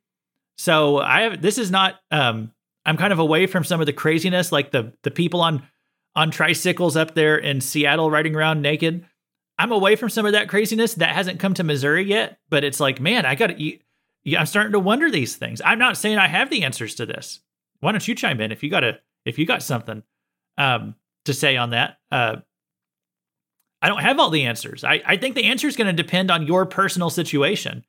So 0.57 0.99
I 0.99 1.21
have 1.21 1.41
this 1.41 1.57
is 1.57 1.71
not 1.71 1.95
um 2.11 2.51
I'm 2.85 2.97
kind 2.97 3.13
of 3.13 3.19
away 3.19 3.47
from 3.47 3.63
some 3.63 3.79
of 3.79 3.85
the 3.85 3.93
craziness 3.93 4.51
like 4.51 4.71
the 4.71 4.93
the 5.03 5.11
people 5.11 5.41
on 5.41 5.63
on 6.15 6.31
tricycles 6.31 6.95
up 6.95 7.13
there 7.13 7.37
in 7.37 7.61
Seattle 7.61 8.09
riding 8.09 8.35
around 8.35 8.61
naked. 8.61 9.05
I'm 9.57 9.71
away 9.71 9.95
from 9.95 10.09
some 10.09 10.25
of 10.25 10.33
that 10.33 10.49
craziness. 10.49 10.95
That 10.95 11.15
hasn't 11.15 11.39
come 11.39 11.53
to 11.55 11.63
Missouri 11.63 12.03
yet, 12.03 12.39
but 12.49 12.63
it's 12.63 12.79
like, 12.79 12.99
man, 12.99 13.25
I 13.25 13.35
got 13.35 13.47
to. 13.47 13.77
I'm 14.37 14.45
starting 14.47 14.71
to 14.71 14.79
wonder 14.79 15.11
these 15.11 15.35
things. 15.35 15.61
I'm 15.63 15.77
not 15.77 15.97
saying 15.97 16.17
I 16.17 16.27
have 16.27 16.49
the 16.49 16.63
answers 16.63 16.95
to 16.95 17.05
this. 17.05 17.41
Why 17.79 17.91
don't 17.91 18.07
you 18.07 18.15
chime 18.15 18.41
in 18.41 18.51
if 18.51 18.63
you 18.63 18.69
got 18.69 18.83
a 18.83 18.99
if 19.23 19.37
you 19.37 19.45
got 19.45 19.61
something 19.61 20.03
um, 20.57 20.95
to 21.25 21.33
say 21.33 21.57
on 21.57 21.71
that? 21.71 21.97
Uh, 22.11 22.37
I 23.85 23.87
don't 23.87 24.01
have 24.01 24.19
all 24.19 24.31
the 24.31 24.45
answers. 24.45 24.83
I, 24.83 25.03
I 25.05 25.15
think 25.15 25.35
the 25.35 25.43
answer 25.43 25.67
is 25.67 25.75
going 25.75 25.95
to 25.95 26.03
depend 26.03 26.31
on 26.31 26.47
your 26.47 26.65
personal 26.65 27.11
situation. 27.11 27.85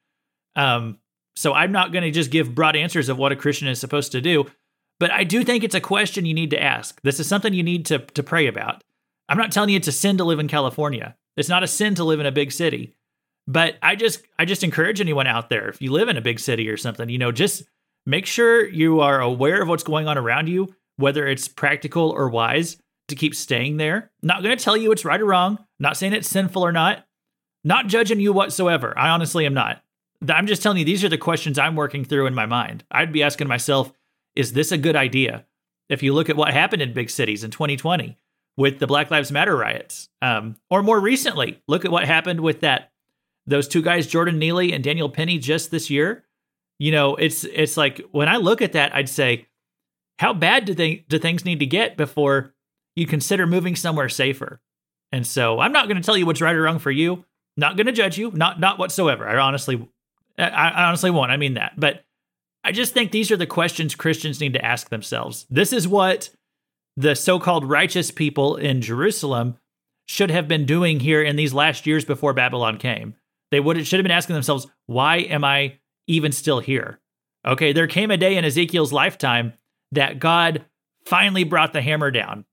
Um, 0.55 0.99
so 1.35 1.55
I'm 1.55 1.73
not 1.73 1.91
going 1.91 2.05
to 2.05 2.11
just 2.11 2.31
give 2.31 2.55
broad 2.55 2.77
answers 2.77 3.09
of 3.09 3.17
what 3.17 3.33
a 3.33 3.37
Christian 3.37 3.67
is 3.67 3.81
supposed 3.81 4.13
to 4.13 4.21
do, 4.21 4.45
but 5.01 5.11
I 5.11 5.25
do 5.25 5.43
think 5.43 5.65
it's 5.65 5.75
a 5.75 5.81
question 5.81 6.27
you 6.27 6.35
need 6.35 6.51
to 6.51 6.63
ask. 6.63 7.01
This 7.01 7.19
is 7.19 7.27
something 7.27 7.55
you 7.55 7.63
need 7.63 7.87
to 7.87 8.01
to 8.01 8.23
pray 8.23 8.47
about. 8.47 8.85
I'm 9.31 9.39
not 9.39 9.53
telling 9.53 9.71
you 9.71 9.79
it's 9.79 9.89
a 9.89 9.93
sin 9.93 10.19
to 10.19 10.25
live 10.25 10.39
in 10.39 10.49
California. 10.49 11.17
It's 11.35 11.49
not 11.49 11.63
a 11.63 11.67
sin 11.67 11.95
to 11.95 12.05
live 12.05 12.21
in 12.21 12.27
a 12.27 12.33
big 12.33 12.53
city. 12.53 12.95
But 13.49 13.77
I 13.81 13.97
just 13.97 14.21
I 14.39 14.45
just 14.45 14.65
encourage 14.65 15.01
anyone 15.01 15.27
out 15.27 15.49
there 15.49 15.71
if 15.71 15.81
you 15.81 15.93
live 15.93 16.11
in 16.11 16.19
a 16.19 16.29
big 16.29 16.41
city 16.41 16.69
or 16.69 16.77
something, 16.77 17.09
you 17.09 17.17
know, 17.17 17.33
just 17.33 17.63
make 18.05 18.27
sure 18.27 18.69
you 18.69 19.01
are 19.01 19.23
aware 19.23 19.63
of 19.63 19.69
what's 19.69 19.83
going 19.83 20.09
on 20.09 20.19
around 20.19 20.51
you, 20.51 20.75
whether 20.99 21.27
it's 21.27 21.49
practical 21.49 22.11
or 22.11 22.29
wise 22.29 22.77
to 23.09 23.15
keep 23.15 23.35
staying 23.35 23.77
there. 23.77 24.11
Not 24.23 24.43
going 24.43 24.57
to 24.57 24.63
tell 24.63 24.77
you 24.77 24.93
it's 24.93 25.05
right 25.05 25.21
or 25.21 25.27
wrong, 25.27 25.59
not 25.79 25.97
saying 25.97 26.13
it's 26.13 26.29
sinful 26.29 26.65
or 26.65 26.73
not, 26.73 27.07
not 27.65 27.87
judging 27.87 28.21
you 28.21 28.33
whatsoever. 28.33 28.97
I 28.99 29.11
honestly 29.11 29.47
am 29.47 29.55
not. 29.55 29.83
I'm 30.29 30.47
just 30.47 30.63
telling 30.63 30.79
you 30.79 30.85
these 30.85 31.05
are 31.05 31.09
the 31.09 31.19
questions 31.19 31.59
I'm 31.59 31.77
working 31.77 32.05
through 32.05 32.27
in 32.27 32.35
my 32.35 32.47
mind. 32.47 32.85
I'd 32.91 33.13
be 33.13 33.23
asking 33.23 33.49
myself, 33.49 33.93
is 34.35 34.53
this 34.53 34.73
a 34.73 34.79
good 34.79 34.97
idea? 34.97 35.45
If 35.89 36.03
you 36.03 36.15
look 36.15 36.29
at 36.29 36.37
what 36.37 36.53
happened 36.53 36.83
in 36.83 36.93
big 36.93 37.11
cities 37.11 37.45
in 37.45 37.51
2020 37.51 38.19
with 38.57 38.79
the 38.79 38.87
Black 38.87 39.11
Lives 39.11 39.31
Matter 39.31 39.57
riots, 39.57 40.09
um, 40.23 40.57
or 40.71 40.83
more 40.83 40.99
recently, 40.99 41.63
look 41.69 41.85
at 41.85 41.93
what 41.93 42.05
happened 42.05 42.41
with 42.41 42.61
that 42.61 42.91
those 43.47 43.69
two 43.69 43.83
guys, 43.83 44.07
Jordan 44.07 44.39
Neely 44.39 44.73
and 44.73 44.83
Daniel 44.83 45.09
Penny, 45.09 45.39
just 45.39 45.71
this 45.71 45.89
year. 45.89 46.25
You 46.79 46.93
know, 46.93 47.15
it's 47.15 47.45
it's 47.45 47.77
like 47.77 48.01
when 48.11 48.29
I 48.29 48.37
look 48.37 48.61
at 48.61 48.73
that, 48.73 48.95
I'd 48.95 49.09
say, 49.09 49.47
how 50.19 50.33
bad 50.35 50.65
do 50.65 50.75
they 50.75 51.05
do 51.09 51.19
things 51.19 51.45
need 51.45 51.61
to 51.61 51.67
get 51.67 51.97
before 51.97 52.55
you 52.97 53.07
consider 53.07 53.47
moving 53.47 53.77
somewhere 53.77 54.09
safer? 54.09 54.61
And 55.13 55.25
so 55.25 55.61
I'm 55.61 55.73
not 55.73 55.87
going 55.87 56.01
to 56.01 56.05
tell 56.05 56.17
you 56.17 56.27
what's 56.27 56.41
right 56.41 56.57
or 56.57 56.63
wrong 56.63 56.81
for 56.81 56.91
you. 56.91 57.25
Not 57.57 57.77
going 57.77 57.87
to 57.87 57.93
judge 57.93 58.19
you, 58.19 58.33
not 58.33 58.59
not 58.61 58.79
whatsoever. 58.79 59.27
I 59.27 59.39
honestly, 59.39 59.89
I, 60.37 60.49
I 60.49 60.85
honestly 60.85 61.11
won't. 61.11 61.31
I 61.31 61.37
mean 61.37 61.55
that, 61.55 61.73
but 61.79 62.05
I 62.65 62.73
just 62.73 62.93
think 62.93 63.13
these 63.13 63.31
are 63.31 63.37
the 63.37 63.47
questions 63.47 63.95
Christians 63.95 64.41
need 64.41 64.55
to 64.55 64.65
ask 64.65 64.91
themselves. 64.91 65.47
This 65.49 65.73
is 65.73 65.87
what 65.87 66.31
the 66.97 67.15
so-called 67.15 67.65
righteous 67.65 68.11
people 68.11 68.57
in 68.57 68.83
Jerusalem 68.83 69.57
should 70.07 70.31
have 70.31 70.49
been 70.49 70.67
doing 70.67 71.01
here 71.01 71.23
in 71.23 71.37
these 71.37 71.55
last 71.55 71.87
years 71.87 72.05
before 72.05 72.33
Babylon 72.33 72.77
came. 72.77 73.15
They 73.51 73.61
would 73.61 73.87
should 73.87 73.99
have 73.99 74.05
been 74.05 74.11
asking 74.11 74.35
themselves, 74.35 74.67
why 74.87 75.19
am 75.19 75.45
I 75.45 75.79
even 76.07 76.33
still 76.33 76.61
here? 76.61 77.01
Okay, 77.47 77.73
there 77.73 77.87
came 77.87 78.11
a 78.11 78.17
day 78.17 78.37
in 78.37 78.45
Ezekiel's 78.45 78.93
lifetime 78.93 79.53
that 79.93 80.19
God 80.19 80.65
finally 81.05 81.45
brought 81.45 81.73
the 81.73 81.83
hammer 81.83 82.11
down. 82.11 82.45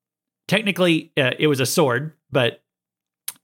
Technically, 0.47 1.11
uh, 1.17 1.31
it 1.39 1.47
was 1.47 1.59
a 1.59 1.65
sword, 1.65 2.13
but 2.31 2.63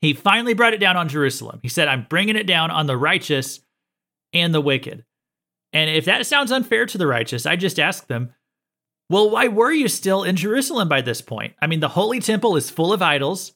he 0.02 0.14
finally 0.14 0.54
brought 0.54 0.74
it 0.74 0.80
down 0.80 0.98
on 0.98 1.10
Jerusalem. 1.10 1.60
He 1.62 1.70
said, 1.70 1.88
I'm 1.88 2.08
bringing 2.10 2.36
it 2.36 2.48
down 2.48 2.72
on 2.72 2.88
the 2.88 2.98
righteous 2.98 3.62
and 4.34 4.54
the 4.54 4.62
wicked. 4.62 5.06
And 5.74 5.90
if 5.90 6.06
that 6.06 6.26
sounds 6.26 6.52
unfair 6.52 6.86
to 6.88 6.98
the 6.98 7.08
righteous, 7.08 7.46
I 7.46 7.56
just 7.56 7.80
ask 7.80 8.08
them, 8.08 8.34
well, 9.10 9.30
why 9.30 9.48
were 9.48 9.72
you 9.72 9.88
still 9.88 10.24
in 10.24 10.36
Jerusalem 10.36 10.88
by 10.88 11.02
this 11.02 11.22
point? 11.22 11.56
I 11.62 11.68
mean, 11.68 11.80
the 11.80 11.90
holy 11.90 12.20
temple 12.20 12.56
is 12.56 12.70
full 12.70 12.94
of 12.94 13.02
idols. 13.02 13.54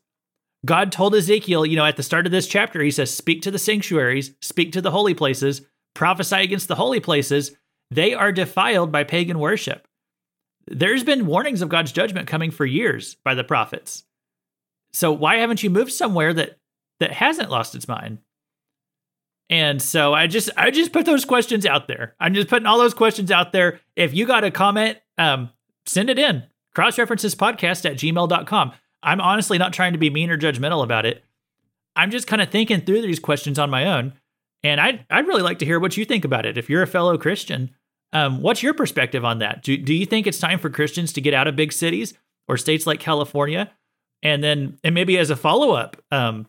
God 0.65 0.91
told 0.91 1.13
Ezekiel, 1.13 1.65
you 1.65 1.75
know, 1.75 1.85
at 1.85 1.97
the 1.97 2.03
start 2.03 2.25
of 2.25 2.31
this 2.31 2.47
chapter, 2.47 2.81
he 2.81 2.91
says, 2.91 3.13
Speak 3.13 3.41
to 3.43 3.51
the 3.51 3.59
sanctuaries, 3.59 4.33
speak 4.41 4.71
to 4.71 4.81
the 4.81 4.91
holy 4.91 5.13
places, 5.13 5.61
prophesy 5.93 6.37
against 6.37 6.67
the 6.67 6.75
holy 6.75 6.99
places. 6.99 7.55
They 7.91 8.13
are 8.13 8.31
defiled 8.31 8.91
by 8.91 9.03
pagan 9.03 9.37
worship. 9.39 9.87
There's 10.67 11.03
been 11.03 11.25
warnings 11.25 11.61
of 11.61 11.69
God's 11.69 11.91
judgment 11.91 12.27
coming 12.27 12.51
for 12.51 12.65
years 12.65 13.15
by 13.23 13.33
the 13.33 13.43
prophets. 13.43 14.03
So 14.93 15.11
why 15.11 15.37
haven't 15.37 15.63
you 15.63 15.69
moved 15.69 15.91
somewhere 15.91 16.33
that 16.33 16.57
that 16.99 17.11
hasn't 17.11 17.49
lost 17.49 17.75
its 17.75 17.87
mind? 17.87 18.19
And 19.49 19.81
so 19.81 20.13
I 20.13 20.27
just 20.27 20.49
I 20.55 20.71
just 20.71 20.93
put 20.93 21.05
those 21.05 21.25
questions 21.25 21.65
out 21.65 21.87
there. 21.87 22.15
I'm 22.19 22.33
just 22.33 22.47
putting 22.47 22.65
all 22.65 22.77
those 22.77 22.93
questions 22.93 23.31
out 23.31 23.51
there. 23.51 23.79
If 23.95 24.13
you 24.13 24.25
got 24.25 24.43
a 24.43 24.51
comment, 24.51 24.99
um, 25.17 25.49
send 25.85 26.09
it 26.09 26.17
in. 26.17 26.43
Crossreferences 26.75 27.35
podcast 27.35 27.89
at 27.89 27.97
gmail.com. 27.97 28.71
I'm 29.03 29.21
honestly 29.21 29.57
not 29.57 29.73
trying 29.73 29.93
to 29.93 29.99
be 29.99 30.09
mean 30.09 30.29
or 30.29 30.37
judgmental 30.37 30.83
about 30.83 31.05
it. 31.05 31.23
I'm 31.95 32.09
just 32.09 32.25
kind 32.25 32.41
of 32.41 32.49
thinking 32.49 32.81
through 32.81 33.01
these 33.01 33.19
questions 33.19 33.59
on 33.59 33.69
my 33.69 33.85
own. 33.85 34.13
And 34.63 34.79
I'd, 34.79 35.05
I'd 35.09 35.27
really 35.27 35.41
like 35.41 35.59
to 35.59 35.65
hear 35.65 35.79
what 35.79 35.97
you 35.97 36.05
think 36.05 36.23
about 36.23 36.45
it. 36.45 36.57
If 36.57 36.69
you're 36.69 36.81
a 36.81 36.87
fellow 36.87 37.17
Christian, 37.17 37.71
um, 38.13 38.41
what's 38.41 38.63
your 38.63 38.73
perspective 38.73 39.25
on 39.25 39.39
that? 39.39 39.63
Do, 39.63 39.75
do 39.75 39.93
you 39.93 40.05
think 40.05 40.27
it's 40.27 40.39
time 40.39 40.59
for 40.59 40.69
Christians 40.69 41.13
to 41.13 41.21
get 41.21 41.33
out 41.33 41.47
of 41.47 41.55
big 41.55 41.73
cities 41.73 42.13
or 42.47 42.57
states 42.57 42.87
like 42.87 42.99
California? 42.99 43.71
And 44.21 44.43
then, 44.43 44.77
and 44.83 44.95
maybe 44.95 45.17
as 45.17 45.29
a 45.29 45.35
follow 45.35 45.71
up, 45.71 45.97
um, 46.11 46.47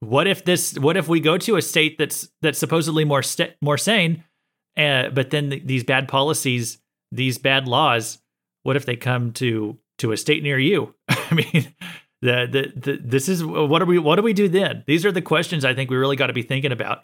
what 0.00 0.28
if 0.28 0.44
this? 0.44 0.78
What 0.78 0.96
if 0.96 1.08
we 1.08 1.18
go 1.18 1.38
to 1.38 1.56
a 1.56 1.62
state 1.62 1.98
that's 1.98 2.28
that's 2.40 2.58
supposedly 2.58 3.04
more 3.04 3.22
st- 3.22 3.56
more 3.60 3.76
sane, 3.76 4.22
uh, 4.76 5.08
but 5.08 5.30
then 5.30 5.50
th- 5.50 5.64
these 5.64 5.82
bad 5.82 6.06
policies, 6.06 6.78
these 7.10 7.36
bad 7.36 7.66
laws, 7.66 8.20
what 8.62 8.76
if 8.76 8.86
they 8.86 8.94
come 8.94 9.32
to 9.32 9.76
to 9.98 10.12
a 10.12 10.16
state 10.16 10.44
near 10.44 10.58
you. 10.58 10.94
I 11.08 11.34
mean, 11.34 11.74
the, 12.22 12.48
the, 12.50 12.72
the 12.80 12.98
this 13.02 13.28
is 13.28 13.44
what 13.44 13.80
do 13.80 13.86
we 13.86 13.98
what 13.98 14.16
do 14.16 14.22
we 14.22 14.32
do 14.32 14.48
then? 14.48 14.84
These 14.86 15.04
are 15.04 15.12
the 15.12 15.22
questions 15.22 15.64
I 15.64 15.74
think 15.74 15.90
we 15.90 15.96
really 15.96 16.16
got 16.16 16.28
to 16.28 16.32
be 16.32 16.42
thinking 16.42 16.70
about 16.70 17.02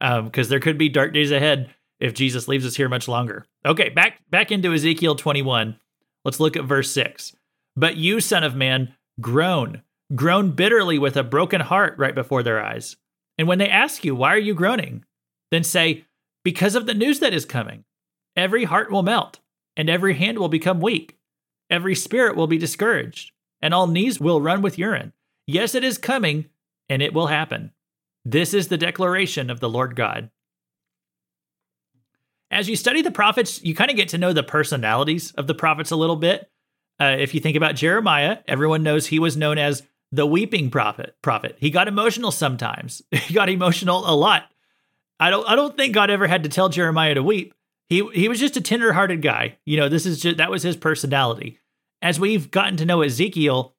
because 0.00 0.46
um, 0.46 0.50
there 0.50 0.60
could 0.60 0.78
be 0.78 0.88
dark 0.88 1.12
days 1.12 1.30
ahead 1.30 1.74
if 2.00 2.14
Jesus 2.14 2.48
leaves 2.48 2.66
us 2.66 2.76
here 2.76 2.88
much 2.88 3.06
longer. 3.06 3.46
Okay, 3.64 3.90
back 3.90 4.20
back 4.30 4.50
into 4.50 4.72
Ezekiel 4.72 5.14
21. 5.14 5.76
Let's 6.24 6.40
look 6.40 6.56
at 6.56 6.64
verse 6.64 6.90
6. 6.90 7.34
But 7.76 7.96
you, 7.96 8.20
son 8.20 8.42
of 8.42 8.54
man, 8.54 8.94
groan, 9.20 9.82
groan 10.14 10.50
bitterly 10.52 10.98
with 10.98 11.16
a 11.16 11.22
broken 11.22 11.60
heart 11.60 11.96
right 11.98 12.14
before 12.14 12.42
their 12.42 12.62
eyes. 12.62 12.96
And 13.38 13.46
when 13.48 13.58
they 13.58 13.68
ask 13.68 14.04
you, 14.04 14.14
why 14.14 14.34
are 14.34 14.38
you 14.38 14.54
groaning? 14.54 15.04
Then 15.50 15.64
say, 15.64 16.04
because 16.44 16.74
of 16.74 16.86
the 16.86 16.94
news 16.94 17.20
that 17.20 17.34
is 17.34 17.44
coming. 17.44 17.84
Every 18.36 18.64
heart 18.64 18.90
will 18.90 19.02
melt, 19.02 19.40
and 19.76 19.90
every 19.90 20.14
hand 20.14 20.38
will 20.38 20.48
become 20.48 20.80
weak. 20.80 21.18
Every 21.68 21.94
spirit 21.94 22.36
will 22.36 22.46
be 22.46 22.58
discouraged, 22.58 23.32
and 23.60 23.74
all 23.74 23.86
knees 23.86 24.20
will 24.20 24.40
run 24.40 24.62
with 24.62 24.78
urine. 24.78 25.12
Yes, 25.46 25.74
it 25.74 25.84
is 25.84 25.98
coming, 25.98 26.46
and 26.88 27.02
it 27.02 27.12
will 27.12 27.26
happen. 27.28 27.72
This 28.24 28.54
is 28.54 28.68
the 28.68 28.76
declaration 28.76 29.50
of 29.50 29.60
the 29.60 29.68
Lord 29.68 29.96
God. 29.96 30.30
As 32.50 32.68
you 32.68 32.76
study 32.76 33.02
the 33.02 33.10
prophets, 33.10 33.62
you 33.62 33.74
kind 33.74 33.90
of 33.90 33.96
get 33.96 34.08
to 34.10 34.18
know 34.18 34.32
the 34.32 34.42
personalities 34.42 35.32
of 35.32 35.46
the 35.46 35.54
prophets 35.54 35.90
a 35.90 35.96
little 35.96 36.16
bit. 36.16 36.50
Uh, 37.00 37.16
if 37.18 37.34
you 37.34 37.40
think 37.40 37.56
about 37.56 37.76
Jeremiah, 37.76 38.38
everyone 38.46 38.82
knows 38.82 39.06
he 39.06 39.18
was 39.18 39.36
known 39.36 39.56
as 39.56 39.82
the 40.12 40.26
weeping 40.26 40.70
prophet. 40.70 41.16
Prophet. 41.22 41.56
He 41.58 41.70
got 41.70 41.88
emotional 41.88 42.30
sometimes. 42.30 43.02
he 43.10 43.34
got 43.34 43.48
emotional 43.48 44.08
a 44.08 44.14
lot. 44.14 44.44
I 45.18 45.30
don't. 45.30 45.46
I 45.48 45.54
don't 45.54 45.76
think 45.76 45.94
God 45.94 46.10
ever 46.10 46.26
had 46.26 46.42
to 46.44 46.48
tell 46.48 46.68
Jeremiah 46.68 47.14
to 47.14 47.22
weep. 47.22 47.54
He 47.88 48.06
he 48.12 48.28
was 48.28 48.40
just 48.40 48.56
a 48.56 48.60
tender-hearted 48.60 49.22
guy. 49.22 49.58
You 49.64 49.76
know, 49.76 49.88
this 49.88 50.06
is 50.06 50.20
just 50.20 50.38
that 50.38 50.50
was 50.50 50.62
his 50.62 50.76
personality. 50.76 51.58
As 52.02 52.18
we've 52.18 52.50
gotten 52.50 52.78
to 52.78 52.86
know 52.86 53.02
Ezekiel 53.02 53.74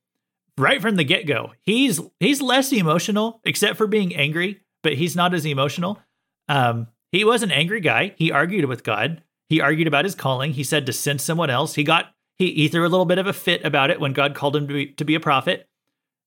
right 0.57 0.81
from 0.81 0.95
the 0.95 1.03
get-go, 1.03 1.53
he's 1.61 1.99
he's 2.19 2.41
less 2.41 2.71
emotional 2.71 3.41
except 3.43 3.77
for 3.77 3.87
being 3.87 4.15
angry, 4.15 4.61
but 4.83 4.93
he's 4.93 5.15
not 5.15 5.33
as 5.33 5.45
emotional. 5.45 5.99
Um, 6.47 6.87
he 7.11 7.23
was 7.23 7.43
an 7.43 7.51
angry 7.51 7.81
guy. 7.81 8.13
He 8.17 8.31
argued 8.31 8.65
with 8.65 8.83
God. 8.83 9.21
He 9.49 9.59
argued 9.59 9.87
about 9.87 10.05
his 10.05 10.15
calling. 10.15 10.53
He 10.53 10.63
said 10.63 10.85
to 10.85 10.93
send 10.93 11.19
someone 11.19 11.49
else. 11.49 11.75
He 11.75 11.83
got 11.83 12.13
he, 12.37 12.53
he 12.53 12.67
threw 12.67 12.87
a 12.87 12.89
little 12.89 13.05
bit 13.05 13.19
of 13.19 13.27
a 13.27 13.33
fit 13.33 13.63
about 13.63 13.91
it 13.91 13.99
when 13.99 14.13
God 14.13 14.33
called 14.33 14.55
him 14.55 14.67
to 14.67 14.73
be, 14.73 14.87
to 14.93 15.05
be 15.05 15.13
a 15.13 15.19
prophet. 15.19 15.67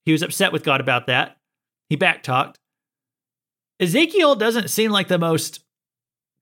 He 0.05 0.13
was 0.13 0.23
upset 0.23 0.53
with 0.53 0.63
God 0.63 0.81
about 0.81 1.07
that. 1.07 1.39
He 1.89 1.97
backtalked. 1.97 2.55
Ezekiel 3.81 4.37
doesn't 4.37 4.71
seem 4.71 4.93
like 4.93 5.09
the 5.09 5.19
most 5.19 5.65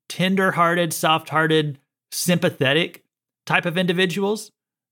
tender-hearted, 0.09 0.93
soft-hearted, 0.93 1.79
sympathetic 2.11 3.03
type 3.47 3.65
of 3.65 3.77
individuals. 3.77 4.51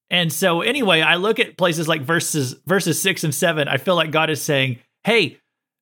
And 0.10 0.34
so 0.34 0.62
anyway, 0.62 1.02
I 1.02 1.16
look 1.16 1.40
at 1.40 1.58
places 1.58 1.88
like 1.88 2.02
verses 2.02 2.56
verses 2.66 3.00
6 3.02 3.24
and 3.24 3.36
7, 3.36 3.68
I 3.68 3.78
feel 3.78 3.96
like 3.96 4.12
God 4.12 4.30
is 4.30 4.42
saying, 4.42 4.80
"Hey, 5.04 5.38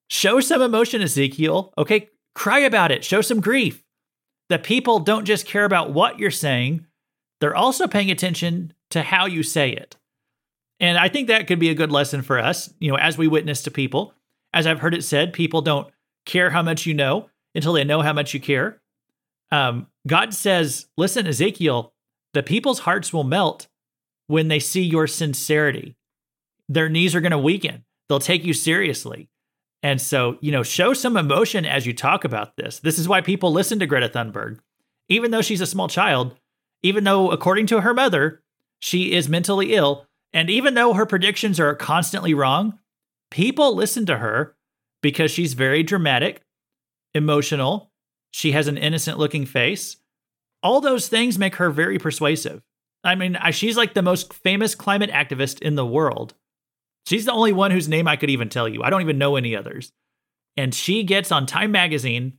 show 0.10 0.40
some 0.40 0.62
emotion 0.62 1.02
Ezekiel. 1.02 1.74
Okay, 1.78 2.10
cry 2.44 2.60
about 2.60 2.92
it. 2.92 3.04
Show 3.04 3.22
some 3.22 3.42
grief. 3.42 3.84
The 4.50 4.60
people 4.60 5.00
don't 5.00 5.26
just 5.26 5.46
care 5.46 5.66
about 5.66 5.92
what 5.92 6.20
you're 6.20 6.32
saying, 6.48 6.88
they're 7.40 7.62
also 7.64 7.88
paying 7.88 8.12
attention 8.12 8.74
to 8.90 9.02
how 9.04 9.28
you 9.28 9.44
say 9.44 9.70
it." 9.72 9.98
And 10.80 10.98
I 10.98 11.10
think 11.10 11.28
that 11.28 11.48
could 11.48 11.60
be 11.60 11.70
a 11.70 11.82
good 11.82 11.92
lesson 11.92 12.22
for 12.22 12.40
us, 12.40 12.74
you 12.80 12.90
know, 12.90 12.98
as 12.98 13.18
we 13.18 13.28
witness 13.28 13.62
to 13.64 13.72
people. 13.72 14.14
As 14.54 14.66
I've 14.66 14.80
heard 14.80 14.96
it 14.96 15.04
said, 15.04 15.34
people 15.34 15.62
don't 15.62 15.88
care 16.26 16.50
how 16.52 16.64
much 16.64 16.86
you 16.86 16.94
know 16.94 17.30
until 17.54 17.74
they 17.74 17.84
know 17.84 18.02
how 18.02 18.14
much 18.14 18.34
you 18.34 18.40
care. 18.40 18.82
Um, 19.52 19.88
God 20.08 20.34
says, 20.34 20.88
listen, 20.98 21.28
Ezekiel, 21.28 21.94
the 22.34 22.44
people's 22.44 22.80
hearts 22.80 23.12
will 23.12 23.24
melt 23.26 23.68
when 24.28 24.48
they 24.48 24.60
see 24.60 24.84
your 24.84 25.08
sincerity. 25.08 25.98
their 26.70 26.88
knees 26.88 27.16
are 27.16 27.22
going 27.22 27.32
to 27.32 27.38
weaken. 27.38 27.84
They'll 28.08 28.20
take 28.20 28.46
you 28.46 28.54
seriously. 28.54 29.30
And 29.82 30.02
so, 30.02 30.38
you 30.42 30.52
know, 30.52 30.64
show 30.64 30.94
some 30.94 31.16
emotion 31.16 31.66
as 31.66 31.86
you 31.86 31.94
talk 31.94 32.26
about 32.26 32.58
this. 32.58 32.80
This 32.80 33.00
is 33.00 33.08
why 33.08 33.22
people 33.22 33.52
listen 33.52 33.80
to 33.80 33.86
Greta 33.86 34.10
Thunberg. 34.10 34.60
Even 35.08 35.32
though 35.32 35.42
she's 35.42 35.62
a 35.62 35.66
small 35.66 35.88
child, 35.88 36.36
even 36.84 37.04
though, 37.04 37.32
according 37.32 37.68
to 37.68 37.82
her 37.82 37.94
mother, 37.94 38.42
she 38.80 39.14
is 39.14 39.30
mentally 39.30 39.74
ill, 39.74 40.06
and 40.34 40.50
even 40.50 40.74
though 40.74 40.94
her 40.94 41.06
predictions 41.06 41.60
are 41.60 41.76
constantly 41.76 42.34
wrong, 42.34 42.80
people 43.32 43.76
listen 43.76 44.06
to 44.06 44.18
her 44.18 44.56
because 45.02 45.32
she's 45.32 45.54
very 45.54 45.82
dramatic, 45.82 46.42
emotional, 47.14 47.92
she 48.32 48.52
has 48.52 48.68
an 48.68 48.78
innocent 48.78 49.18
looking 49.18 49.46
face. 49.46 49.98
All 50.62 50.82
those 50.82 51.08
things 51.08 51.40
make 51.40 51.56
her 51.56 51.72
very 51.72 51.98
persuasive. 51.98 52.62
I 53.04 53.16
mean, 53.16 53.38
she's 53.52 53.78
like 53.78 53.94
the 53.94 54.02
most 54.02 54.34
famous 54.34 54.76
climate 54.76 55.10
activist 55.10 55.62
in 55.62 55.76
the 55.76 55.86
world. 55.86 56.34
She's 57.06 57.26
the 57.26 57.32
only 57.32 57.54
one 57.54 57.72
whose 57.72 57.88
name 57.88 58.08
I 58.08 58.16
could 58.16 58.30
even 58.30 58.50
tell 58.50 58.68
you. 58.68 58.84
I 58.84 58.90
don't 58.90 59.02
even 59.02 59.18
know 59.18 59.36
any 59.36 59.56
others. 59.56 59.92
And 60.58 60.74
she 60.74 61.04
gets 61.04 61.32
on 61.32 61.46
Time 61.46 61.72
Magazine 61.72 62.38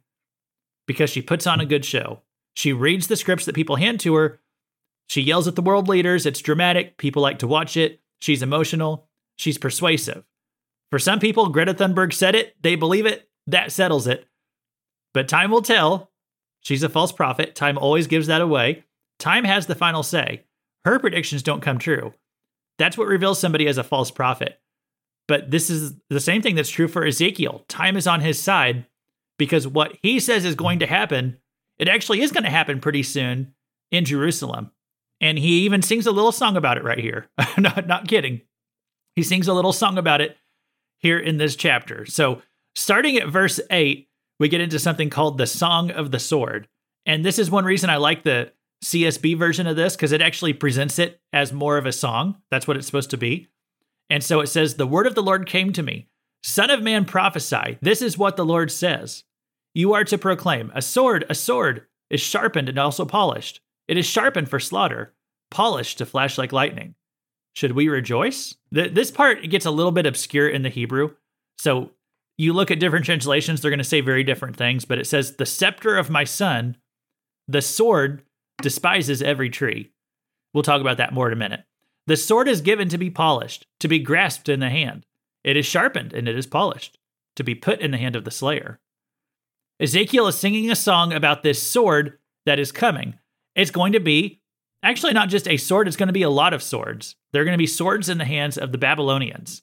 because 0.86 1.10
she 1.10 1.22
puts 1.22 1.46
on 1.46 1.60
a 1.60 1.66
good 1.66 1.84
show. 1.84 2.22
She 2.54 2.72
reads 2.72 3.06
the 3.06 3.16
scripts 3.16 3.46
that 3.46 3.54
people 3.54 3.76
hand 3.76 4.00
to 4.00 4.14
her. 4.14 4.40
She 5.08 5.22
yells 5.22 5.48
at 5.48 5.56
the 5.56 5.62
world 5.62 5.88
leaders. 5.88 6.26
It's 6.26 6.40
dramatic. 6.40 6.98
People 6.98 7.22
like 7.22 7.38
to 7.40 7.46
watch 7.46 7.76
it. 7.76 8.00
She's 8.20 8.42
emotional. 8.42 9.08
She's 9.36 9.58
persuasive. 9.58 10.24
For 10.90 10.98
some 10.98 11.20
people, 11.20 11.48
Greta 11.48 11.74
Thunberg 11.74 12.12
said 12.12 12.34
it. 12.34 12.56
They 12.62 12.74
believe 12.74 13.06
it. 13.06 13.28
That 13.46 13.72
settles 13.72 14.06
it. 14.06 14.26
But 15.14 15.28
time 15.28 15.50
will 15.50 15.62
tell. 15.62 16.10
She's 16.60 16.82
a 16.82 16.88
false 16.88 17.12
prophet. 17.12 17.54
Time 17.54 17.78
always 17.78 18.06
gives 18.06 18.26
that 18.26 18.42
away. 18.42 18.84
Time 19.18 19.44
has 19.44 19.66
the 19.66 19.74
final 19.74 20.02
say. 20.02 20.44
Her 20.84 20.98
predictions 20.98 21.42
don't 21.42 21.62
come 21.62 21.78
true. 21.78 22.14
That's 22.80 22.96
what 22.96 23.08
reveals 23.08 23.38
somebody 23.38 23.68
as 23.68 23.76
a 23.76 23.84
false 23.84 24.10
prophet. 24.10 24.58
But 25.28 25.50
this 25.50 25.68
is 25.68 25.92
the 26.08 26.18
same 26.18 26.40
thing 26.40 26.54
that's 26.54 26.70
true 26.70 26.88
for 26.88 27.04
Ezekiel. 27.04 27.66
Time 27.68 27.94
is 27.94 28.06
on 28.06 28.22
his 28.22 28.38
side 28.40 28.86
because 29.38 29.68
what 29.68 29.98
he 30.02 30.18
says 30.18 30.46
is 30.46 30.54
going 30.54 30.78
to 30.78 30.86
happen, 30.86 31.36
it 31.78 31.88
actually 31.88 32.22
is 32.22 32.32
going 32.32 32.44
to 32.44 32.50
happen 32.50 32.80
pretty 32.80 33.02
soon 33.02 33.52
in 33.90 34.06
Jerusalem. 34.06 34.70
And 35.20 35.38
he 35.38 35.66
even 35.66 35.82
sings 35.82 36.06
a 36.06 36.10
little 36.10 36.32
song 36.32 36.56
about 36.56 36.78
it 36.78 36.84
right 36.84 36.98
here. 36.98 37.28
not, 37.58 37.86
not 37.86 38.08
kidding. 38.08 38.40
He 39.14 39.22
sings 39.22 39.46
a 39.46 39.52
little 39.52 39.74
song 39.74 39.98
about 39.98 40.22
it 40.22 40.38
here 41.00 41.18
in 41.18 41.36
this 41.36 41.56
chapter. 41.56 42.06
So, 42.06 42.40
starting 42.74 43.18
at 43.18 43.28
verse 43.28 43.60
8, 43.70 44.08
we 44.38 44.48
get 44.48 44.62
into 44.62 44.78
something 44.78 45.10
called 45.10 45.36
the 45.36 45.46
Song 45.46 45.90
of 45.90 46.12
the 46.12 46.18
Sword. 46.18 46.66
And 47.04 47.26
this 47.26 47.38
is 47.38 47.50
one 47.50 47.66
reason 47.66 47.90
I 47.90 47.96
like 47.96 48.22
the 48.22 48.52
CSB 48.84 49.36
version 49.38 49.66
of 49.66 49.76
this 49.76 49.94
because 49.94 50.12
it 50.12 50.22
actually 50.22 50.52
presents 50.52 50.98
it 50.98 51.20
as 51.32 51.52
more 51.52 51.76
of 51.76 51.86
a 51.86 51.92
song. 51.92 52.36
That's 52.50 52.66
what 52.66 52.76
it's 52.76 52.86
supposed 52.86 53.10
to 53.10 53.16
be. 53.16 53.48
And 54.08 54.24
so 54.24 54.40
it 54.40 54.48
says, 54.48 54.74
The 54.74 54.86
word 54.86 55.06
of 55.06 55.14
the 55.14 55.22
Lord 55.22 55.46
came 55.46 55.72
to 55.72 55.82
me 55.82 56.08
Son 56.42 56.70
of 56.70 56.82
man, 56.82 57.04
prophesy. 57.04 57.78
This 57.82 58.00
is 58.00 58.16
what 58.16 58.36
the 58.36 58.44
Lord 58.44 58.72
says. 58.72 59.24
You 59.74 59.92
are 59.92 60.04
to 60.04 60.18
proclaim, 60.18 60.72
A 60.74 60.82
sword, 60.82 61.24
a 61.28 61.34
sword 61.34 61.86
is 62.08 62.20
sharpened 62.20 62.68
and 62.68 62.78
also 62.78 63.04
polished. 63.04 63.60
It 63.86 63.98
is 63.98 64.06
sharpened 64.06 64.48
for 64.48 64.58
slaughter, 64.58 65.14
polished 65.50 65.98
to 65.98 66.06
flash 66.06 66.38
like 66.38 66.52
lightning. 66.52 66.94
Should 67.54 67.72
we 67.72 67.88
rejoice? 67.88 68.54
This 68.70 69.10
part 69.10 69.48
gets 69.48 69.66
a 69.66 69.70
little 69.70 69.92
bit 69.92 70.06
obscure 70.06 70.48
in 70.48 70.62
the 70.62 70.68
Hebrew. 70.68 71.14
So 71.58 71.90
you 72.38 72.52
look 72.52 72.70
at 72.70 72.80
different 72.80 73.04
translations, 73.04 73.60
they're 73.60 73.70
going 73.70 73.78
to 73.78 73.84
say 73.84 74.00
very 74.00 74.24
different 74.24 74.56
things, 74.56 74.84
but 74.84 74.98
it 74.98 75.06
says, 75.06 75.36
The 75.36 75.46
scepter 75.46 75.96
of 75.96 76.08
my 76.10 76.24
son, 76.24 76.76
the 77.48 77.60
sword 77.60 78.22
despises 78.62 79.22
every 79.22 79.50
tree. 79.50 79.92
We'll 80.52 80.62
talk 80.62 80.80
about 80.80 80.96
that 80.96 81.12
more 81.12 81.26
in 81.26 81.32
a 81.32 81.36
minute. 81.36 81.64
The 82.06 82.16
sword 82.16 82.48
is 82.48 82.60
given 82.60 82.88
to 82.88 82.98
be 82.98 83.10
polished, 83.10 83.66
to 83.80 83.88
be 83.88 83.98
grasped 83.98 84.48
in 84.48 84.60
the 84.60 84.70
hand. 84.70 85.06
It 85.44 85.56
is 85.56 85.66
sharpened 85.66 86.12
and 86.12 86.28
it 86.28 86.36
is 86.36 86.46
polished, 86.46 86.98
to 87.36 87.44
be 87.44 87.54
put 87.54 87.80
in 87.80 87.90
the 87.90 87.98
hand 87.98 88.16
of 88.16 88.24
the 88.24 88.30
slayer. 88.30 88.80
Ezekiel 89.78 90.26
is 90.26 90.36
singing 90.36 90.70
a 90.70 90.76
song 90.76 91.12
about 91.12 91.42
this 91.42 91.62
sword 91.62 92.18
that 92.46 92.58
is 92.58 92.72
coming. 92.72 93.14
It's 93.54 93.70
going 93.70 93.92
to 93.92 94.00
be 94.00 94.40
actually 94.82 95.12
not 95.12 95.28
just 95.28 95.48
a 95.48 95.56
sword, 95.56 95.88
it's 95.88 95.96
going 95.96 96.08
to 96.08 96.12
be 96.12 96.22
a 96.22 96.30
lot 96.30 96.52
of 96.52 96.62
swords. 96.62 97.16
They're 97.32 97.44
going 97.44 97.54
to 97.54 97.58
be 97.58 97.66
swords 97.66 98.08
in 98.08 98.18
the 98.18 98.24
hands 98.24 98.58
of 98.58 98.72
the 98.72 98.78
Babylonians. 98.78 99.62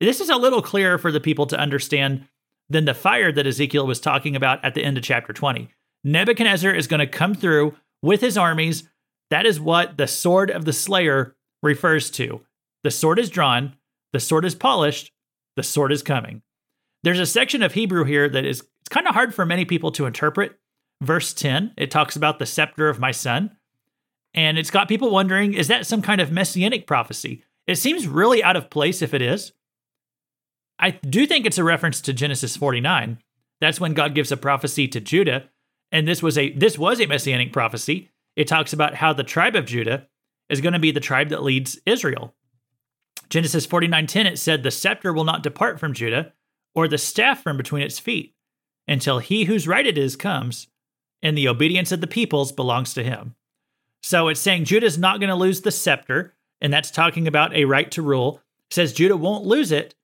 This 0.00 0.20
is 0.20 0.28
a 0.28 0.36
little 0.36 0.62
clearer 0.62 0.98
for 0.98 1.12
the 1.12 1.20
people 1.20 1.46
to 1.46 1.58
understand 1.58 2.26
than 2.68 2.84
the 2.84 2.94
fire 2.94 3.30
that 3.32 3.46
Ezekiel 3.46 3.86
was 3.86 4.00
talking 4.00 4.34
about 4.36 4.64
at 4.64 4.74
the 4.74 4.82
end 4.82 4.96
of 4.98 5.04
chapter 5.04 5.32
20. 5.32 5.68
Nebuchadnezzar 6.02 6.72
is 6.72 6.86
going 6.86 7.00
to 7.00 7.06
come 7.06 7.34
through 7.34 7.76
with 8.04 8.20
his 8.20 8.36
armies. 8.36 8.88
That 9.30 9.46
is 9.46 9.58
what 9.58 9.96
the 9.96 10.06
sword 10.06 10.50
of 10.50 10.66
the 10.66 10.72
slayer 10.72 11.34
refers 11.62 12.10
to. 12.12 12.42
The 12.84 12.90
sword 12.90 13.18
is 13.18 13.30
drawn, 13.30 13.76
the 14.12 14.20
sword 14.20 14.44
is 14.44 14.54
polished, 14.54 15.10
the 15.56 15.62
sword 15.62 15.90
is 15.90 16.02
coming. 16.02 16.42
There's 17.02 17.18
a 17.18 17.26
section 17.26 17.62
of 17.62 17.72
Hebrew 17.72 18.04
here 18.04 18.28
that 18.28 18.44
is 18.44 18.60
it's 18.60 18.90
kind 18.90 19.08
of 19.08 19.14
hard 19.14 19.34
for 19.34 19.46
many 19.46 19.64
people 19.64 19.90
to 19.92 20.04
interpret. 20.04 20.58
Verse 21.02 21.32
10, 21.32 21.72
it 21.78 21.90
talks 21.90 22.16
about 22.16 22.38
the 22.38 22.46
scepter 22.46 22.90
of 22.90 23.00
my 23.00 23.10
son. 23.10 23.56
And 24.34 24.58
it's 24.58 24.70
got 24.70 24.88
people 24.88 25.10
wondering 25.10 25.54
is 25.54 25.68
that 25.68 25.86
some 25.86 26.02
kind 26.02 26.20
of 26.20 26.30
messianic 26.30 26.86
prophecy? 26.86 27.42
It 27.66 27.76
seems 27.76 28.06
really 28.06 28.44
out 28.44 28.56
of 28.56 28.68
place 28.68 29.00
if 29.00 29.14
it 29.14 29.22
is. 29.22 29.52
I 30.78 30.90
do 30.90 31.26
think 31.26 31.46
it's 31.46 31.56
a 31.56 31.64
reference 31.64 32.02
to 32.02 32.12
Genesis 32.12 32.56
49. 32.56 33.18
That's 33.60 33.80
when 33.80 33.94
God 33.94 34.14
gives 34.14 34.30
a 34.30 34.36
prophecy 34.36 34.86
to 34.88 35.00
Judah 35.00 35.48
and 35.92 36.06
this 36.08 36.22
was 36.22 36.36
a 36.38 36.52
this 36.52 36.78
was 36.78 37.00
a 37.00 37.06
messianic 37.06 37.52
prophecy. 37.52 38.10
It 38.36 38.48
talks 38.48 38.72
about 38.72 38.94
how 38.94 39.12
the 39.12 39.22
tribe 39.22 39.54
of 39.54 39.66
Judah 39.66 40.08
is 40.48 40.60
going 40.60 40.72
to 40.72 40.78
be 40.78 40.90
the 40.90 41.00
tribe 41.00 41.28
that 41.28 41.42
leads 41.42 41.78
Israel. 41.86 42.34
Genesis 43.30 43.66
49:10 43.66 44.26
it 44.26 44.38
said 44.38 44.62
the 44.62 44.70
scepter 44.70 45.12
will 45.12 45.24
not 45.24 45.42
depart 45.42 45.80
from 45.80 45.94
Judah 45.94 46.32
or 46.74 46.88
the 46.88 46.98
staff 46.98 47.42
from 47.42 47.56
between 47.56 47.82
its 47.82 47.98
feet 47.98 48.34
until 48.86 49.18
he 49.18 49.44
whose 49.44 49.68
right 49.68 49.86
it 49.86 49.96
is 49.96 50.16
comes 50.16 50.68
and 51.22 51.38
the 51.38 51.48
obedience 51.48 51.90
of 51.92 52.00
the 52.00 52.06
peoples 52.06 52.52
belongs 52.52 52.92
to 52.94 53.04
him. 53.04 53.34
So 54.02 54.28
it's 54.28 54.40
saying 54.40 54.64
Judah's 54.64 54.98
not 54.98 55.20
going 55.20 55.30
to 55.30 55.34
lose 55.34 55.62
the 55.62 55.70
scepter 55.70 56.34
and 56.60 56.72
that's 56.72 56.90
talking 56.90 57.26
about 57.26 57.54
a 57.54 57.64
right 57.64 57.90
to 57.92 58.02
rule. 58.02 58.40
It 58.70 58.74
says 58.74 58.92
Judah 58.92 59.16
won't 59.16 59.44
lose 59.44 59.72
it 59.72 59.94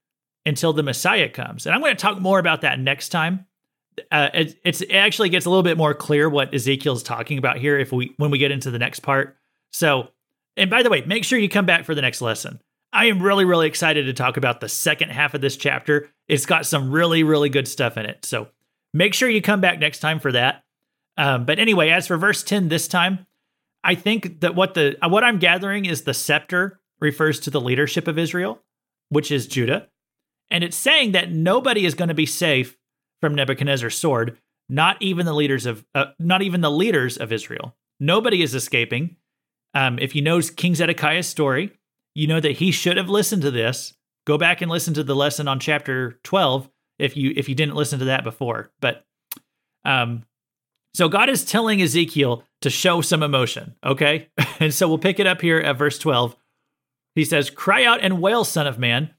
until 0.47 0.73
the 0.73 0.83
Messiah 0.83 1.29
comes. 1.29 1.67
And 1.67 1.75
I'm 1.75 1.81
going 1.81 1.95
to 1.95 2.01
talk 2.01 2.21
more 2.21 2.39
about 2.39 2.63
that 2.63 2.81
next 2.81 3.11
time 3.11 3.47
uh, 4.11 4.29
it, 4.33 4.59
it's 4.65 4.81
it 4.81 4.95
actually 4.95 5.29
gets 5.29 5.47
a 5.47 5.51
little 5.51 5.63
bit 5.63 5.77
more 5.77 5.95
clear 5.95 6.29
what 6.29 6.55
Ezekiel's 6.55 7.03
talking 7.03 7.39
about 7.39 7.59
here 7.59 7.79
if 7.79 7.93
we 7.93 8.15
when 8.17 8.31
we 8.31 8.39
get 8.39 8.51
into 8.51 8.71
the 8.71 8.79
next 8.79 9.01
part. 9.01 9.37
So, 9.73 10.09
and 10.57 10.71
by 10.71 10.83
the 10.83 10.91
way, 10.91 11.03
make 11.03 11.25
sure 11.25 11.39
you 11.39 11.49
come 11.49 11.67
back 11.67 11.85
for 11.85 11.95
the 11.95 12.03
next 12.03 12.21
lesson. 12.21 12.61
I 12.93 13.07
am 13.07 13.23
really 13.23 13.45
really 13.45 13.67
excited 13.67 14.07
to 14.07 14.13
talk 14.13 14.37
about 14.37 14.61
the 14.61 14.69
second 14.69 15.11
half 15.11 15.35
of 15.35 15.41
this 15.41 15.57
chapter. 15.57 16.11
It's 16.29 16.47
got 16.47 16.67
some 16.67 16.91
really 16.91 17.23
really 17.23 17.49
good 17.49 17.69
stuff 17.69 17.97
in 17.97 18.07
it. 18.07 18.25
So, 18.25 18.49
make 18.93 19.15
sure 19.15 19.29
you 19.29 19.43
come 19.43 19.61
back 19.61 19.79
next 19.79 20.01
time 20.01 20.21
for 20.21 20.33
that. 20.33 20.65
Um, 21.17 21.45
but 21.45 21.59
anyway, 21.59 21.91
as 21.91 22.07
for 22.07 22.17
verse 22.17 22.43
10 22.43 22.69
this 22.69 22.89
time, 22.89 23.27
I 23.85 23.95
think 23.95 24.41
that 24.41 24.55
what 24.55 24.75
the 24.75 24.97
what 25.03 25.25
I'm 25.25 25.39
gathering 25.39 25.85
is 25.87 26.03
the 26.03 26.15
scepter 26.15 26.81
refers 27.01 27.41
to 27.41 27.51
the 27.51 27.61
leadership 27.61 28.09
of 28.09 28.19
Israel, 28.19 28.63
which 29.09 29.31
is 29.31 29.47
Judah. 29.47 29.89
And 30.51 30.65
it's 30.65 30.77
saying 30.77 31.13
that 31.13 31.31
nobody 31.31 31.85
is 31.87 31.95
going 31.95 32.09
to 32.09 32.15
be 32.15 32.27
safe 32.27 32.77
from 33.21 33.35
Nebuchadnezzar's 33.35 33.97
sword, 33.97 34.39
not 34.69 34.97
even 35.01 35.27
the 35.27 35.35
leaders 35.35 35.67
of 35.67 35.85
uh, 35.95 36.07
not 36.19 36.43
even 36.43 36.61
the 36.61 36.71
leaders 36.71 37.17
of 37.17 37.33
Israel. 37.33 37.77
Nobody 37.99 38.43
is 38.43 38.55
escaping. 38.55 39.17
Um, 39.75 39.99
if 39.99 40.15
you 40.15 40.23
know 40.23 40.41
King 40.41 40.75
Zedekiah's 40.75 41.27
story, 41.27 41.73
you 42.15 42.27
know 42.27 42.41
that 42.41 42.59
he 42.59 42.71
should 42.71 42.97
have 42.97 43.09
listened 43.09 43.43
to 43.43 43.51
this. 43.51 43.95
Go 44.27 44.39
back 44.39 44.63
and 44.63 44.71
listen 44.71 44.95
to 44.95 45.05
the 45.05 45.17
lesson 45.17 45.49
on 45.49 45.61
chapter 45.61 46.19
12 46.25 46.69
if 46.99 47.17
you 47.17 47.33
if 47.37 47.49
you 47.49 47.55
didn't 47.55 47.75
listen 47.75 47.99
to 47.99 48.05
that 48.07 48.25
before. 48.25 48.71
But 48.81 49.05
um 49.85 50.25
so 50.93 51.09
God 51.09 51.29
is 51.29 51.45
telling 51.45 51.81
Ezekiel 51.81 52.43
to 52.63 52.71
show 52.71 53.01
some 53.01 53.23
emotion, 53.23 53.77
okay? 53.85 54.29
and 54.61 54.75
so 54.75 54.89
we'll 54.89 54.99
pick 54.99 55.21
it 55.21 55.27
up 55.27 55.41
here 55.41 55.59
at 55.59 55.79
verse 55.79 55.99
12. 55.99 56.37
He 57.15 57.25
says, 57.25 57.51
"Cry 57.51 57.85
out 57.85 58.01
and 58.03 58.21
wail, 58.21 58.45
son 58.45 58.67
of 58.67 58.79
man, 58.79 59.15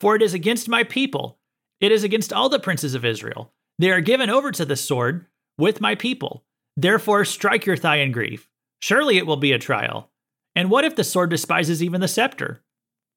for 0.00 0.16
it 0.16 0.22
is 0.22 0.34
against 0.34 0.68
my 0.68 0.84
people 0.84 1.38
it 1.82 1.92
is 1.92 2.04
against 2.04 2.32
all 2.32 2.48
the 2.48 2.60
princes 2.60 2.94
of 2.94 3.04
Israel. 3.04 3.52
They 3.78 3.90
are 3.90 4.00
given 4.00 4.30
over 4.30 4.52
to 4.52 4.64
the 4.64 4.76
sword 4.76 5.26
with 5.58 5.80
my 5.80 5.96
people. 5.96 6.44
Therefore, 6.76 7.24
strike 7.24 7.66
your 7.66 7.76
thigh 7.76 7.96
in 7.96 8.12
grief. 8.12 8.48
Surely 8.80 9.18
it 9.18 9.26
will 9.26 9.36
be 9.36 9.52
a 9.52 9.58
trial. 9.58 10.10
And 10.54 10.70
what 10.70 10.84
if 10.84 10.96
the 10.96 11.04
sword 11.04 11.30
despises 11.30 11.82
even 11.82 12.00
the 12.00 12.08
scepter? 12.08 12.62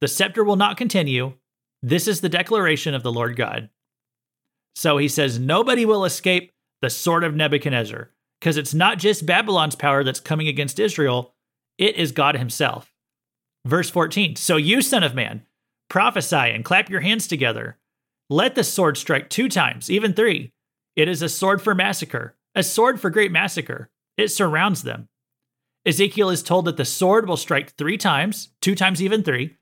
The 0.01 0.07
scepter 0.07 0.43
will 0.43 0.55
not 0.55 0.77
continue. 0.77 1.33
This 1.81 2.07
is 2.07 2.21
the 2.21 2.29
declaration 2.29 2.93
of 2.95 3.03
the 3.03 3.11
Lord 3.11 3.35
God. 3.35 3.69
So 4.75 4.97
he 4.97 5.07
says, 5.07 5.39
Nobody 5.39 5.85
will 5.85 6.03
escape 6.03 6.51
the 6.81 6.89
sword 6.89 7.23
of 7.23 7.35
Nebuchadnezzar, 7.35 8.09
because 8.39 8.57
it's 8.57 8.73
not 8.73 8.97
just 8.97 9.25
Babylon's 9.25 9.75
power 9.75 10.03
that's 10.03 10.19
coming 10.19 10.47
against 10.47 10.79
Israel, 10.79 11.33
it 11.77 11.95
is 11.95 12.11
God 12.11 12.35
himself. 12.35 12.93
Verse 13.65 13.89
14 13.89 14.35
So 14.35 14.57
you, 14.57 14.81
son 14.81 15.03
of 15.03 15.15
man, 15.15 15.45
prophesy 15.89 16.35
and 16.35 16.65
clap 16.65 16.89
your 16.89 17.01
hands 17.01 17.27
together. 17.27 17.77
Let 18.29 18.55
the 18.55 18.63
sword 18.63 18.97
strike 18.97 19.29
two 19.29 19.47
times, 19.49 19.89
even 19.89 20.13
three. 20.13 20.51
It 20.95 21.07
is 21.07 21.21
a 21.21 21.29
sword 21.29 21.61
for 21.61 21.75
massacre, 21.75 22.35
a 22.55 22.63
sword 22.63 22.99
for 22.99 23.09
great 23.09 23.31
massacre. 23.31 23.89
It 24.17 24.29
surrounds 24.29 24.83
them. 24.83 25.09
Ezekiel 25.85 26.29
is 26.29 26.41
told 26.41 26.65
that 26.65 26.77
the 26.77 26.85
sword 26.85 27.27
will 27.27 27.37
strike 27.37 27.75
three 27.75 27.97
times, 27.97 28.49
two 28.61 28.73
times, 28.73 29.01
even 29.01 29.21
three. 29.23 29.57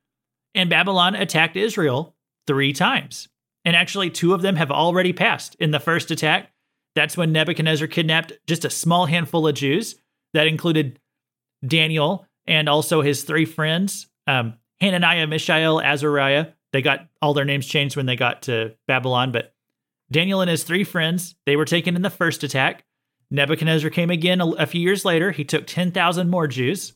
and 0.56 0.70
Babylon 0.70 1.16
attacked 1.16 1.56
Israel 1.56 2.16
three 2.48 2.74
times. 2.74 3.28
And 3.66 3.76
actually, 3.76 4.10
two 4.10 4.34
of 4.34 4.42
them 4.42 4.56
have 4.58 4.72
already 4.72 5.14
passed. 5.14 5.56
In 5.56 5.72
the 5.72 5.80
first 5.80 6.12
attack, 6.12 6.52
that's 6.96 7.18
when 7.18 7.32
Nebuchadnezzar 7.32 7.88
kidnapped 7.88 8.34
just 8.46 8.66
a 8.66 8.70
small 8.70 9.06
handful 9.06 9.48
of 9.48 9.56
Jews. 9.56 9.96
That 10.34 10.48
included 10.48 11.00
Daniel 11.66 12.28
and 12.46 12.68
also 12.68 13.02
his 13.02 13.24
three 13.24 13.46
friends, 13.46 14.08
um, 14.28 14.56
Hananiah, 14.82 15.28
Mishael, 15.28 15.80
Azariah. 15.80 16.48
They 16.74 16.82
got 16.82 17.08
all 17.22 17.34
their 17.34 17.46
names 17.46 17.68
changed 17.68 17.96
when 17.96 18.08
they 18.08 18.16
got 18.16 18.42
to 18.44 18.76
Babylon, 18.88 19.32
but 19.32 19.54
Daniel 20.12 20.42
and 20.42 20.50
his 20.50 20.64
three 20.64 20.84
friends, 20.84 21.36
they 21.46 21.56
were 21.56 21.66
taken 21.66 21.96
in 21.96 22.02
the 22.02 22.10
first 22.10 22.44
attack. 22.44 22.84
Nebuchadnezzar 23.32 23.90
came 23.90 24.10
again 24.10 24.42
a, 24.42 24.48
a 24.52 24.66
few 24.66 24.82
years 24.82 25.06
later. 25.06 25.32
He 25.32 25.46
took 25.46 25.66
10,000 25.66 26.30
more 26.30 26.48
Jews. 26.48 26.94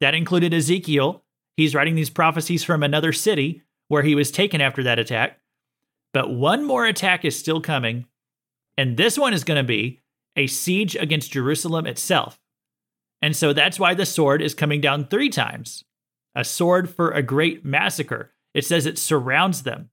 That 0.00 0.14
included 0.14 0.54
Ezekiel. 0.54 1.24
He's 1.56 1.74
writing 1.74 1.96
these 1.96 2.10
prophecies 2.10 2.64
from 2.64 2.82
another 2.82 3.12
city 3.12 3.62
where 3.88 4.02
he 4.02 4.14
was 4.14 4.30
taken 4.30 4.60
after 4.60 4.82
that 4.84 4.98
attack. 4.98 5.40
But 6.14 6.30
one 6.30 6.64
more 6.64 6.86
attack 6.86 7.24
is 7.24 7.38
still 7.38 7.60
coming, 7.60 8.06
and 8.76 8.96
this 8.96 9.18
one 9.18 9.34
is 9.34 9.44
going 9.44 9.58
to 9.58 9.66
be 9.66 10.00
a 10.36 10.46
siege 10.46 10.96
against 10.96 11.32
Jerusalem 11.32 11.86
itself. 11.86 12.40
And 13.20 13.34
so 13.36 13.52
that's 13.52 13.80
why 13.80 13.94
the 13.94 14.06
sword 14.06 14.40
is 14.40 14.54
coming 14.54 14.80
down 14.80 15.06
three 15.06 15.28
times 15.28 15.84
a 16.34 16.44
sword 16.44 16.88
for 16.88 17.10
a 17.10 17.22
great 17.22 17.64
massacre. 17.64 18.32
It 18.54 18.64
says 18.64 18.86
it 18.86 18.98
surrounds 18.98 19.62
them. 19.62 19.90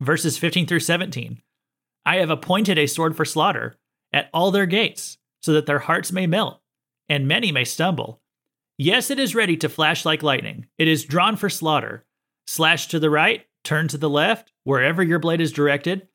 Verses 0.00 0.38
15 0.38 0.66
through 0.66 0.80
17 0.80 1.40
I 2.04 2.16
have 2.16 2.30
appointed 2.30 2.78
a 2.78 2.86
sword 2.86 3.16
for 3.16 3.24
slaughter 3.24 3.76
at 4.12 4.30
all 4.32 4.50
their 4.50 4.66
gates, 4.66 5.18
so 5.42 5.52
that 5.52 5.66
their 5.66 5.80
hearts 5.80 6.12
may 6.12 6.26
melt, 6.26 6.60
and 7.08 7.26
many 7.26 7.50
may 7.52 7.64
stumble. 7.64 8.20
Yes, 8.78 9.10
it 9.10 9.18
is 9.18 9.34
ready 9.34 9.56
to 9.58 9.68
flash 9.68 10.04
like 10.04 10.22
lightning. 10.22 10.66
It 10.78 10.86
is 10.86 11.04
drawn 11.04 11.36
for 11.36 11.48
slaughter. 11.48 12.04
Slash 12.46 12.86
to 12.88 13.00
the 13.00 13.10
right, 13.10 13.46
turn 13.64 13.88
to 13.88 13.98
the 13.98 14.10
left, 14.10 14.52
wherever 14.64 15.02
your 15.02 15.18
blade 15.18 15.40
is 15.40 15.50
directed. 15.50 16.08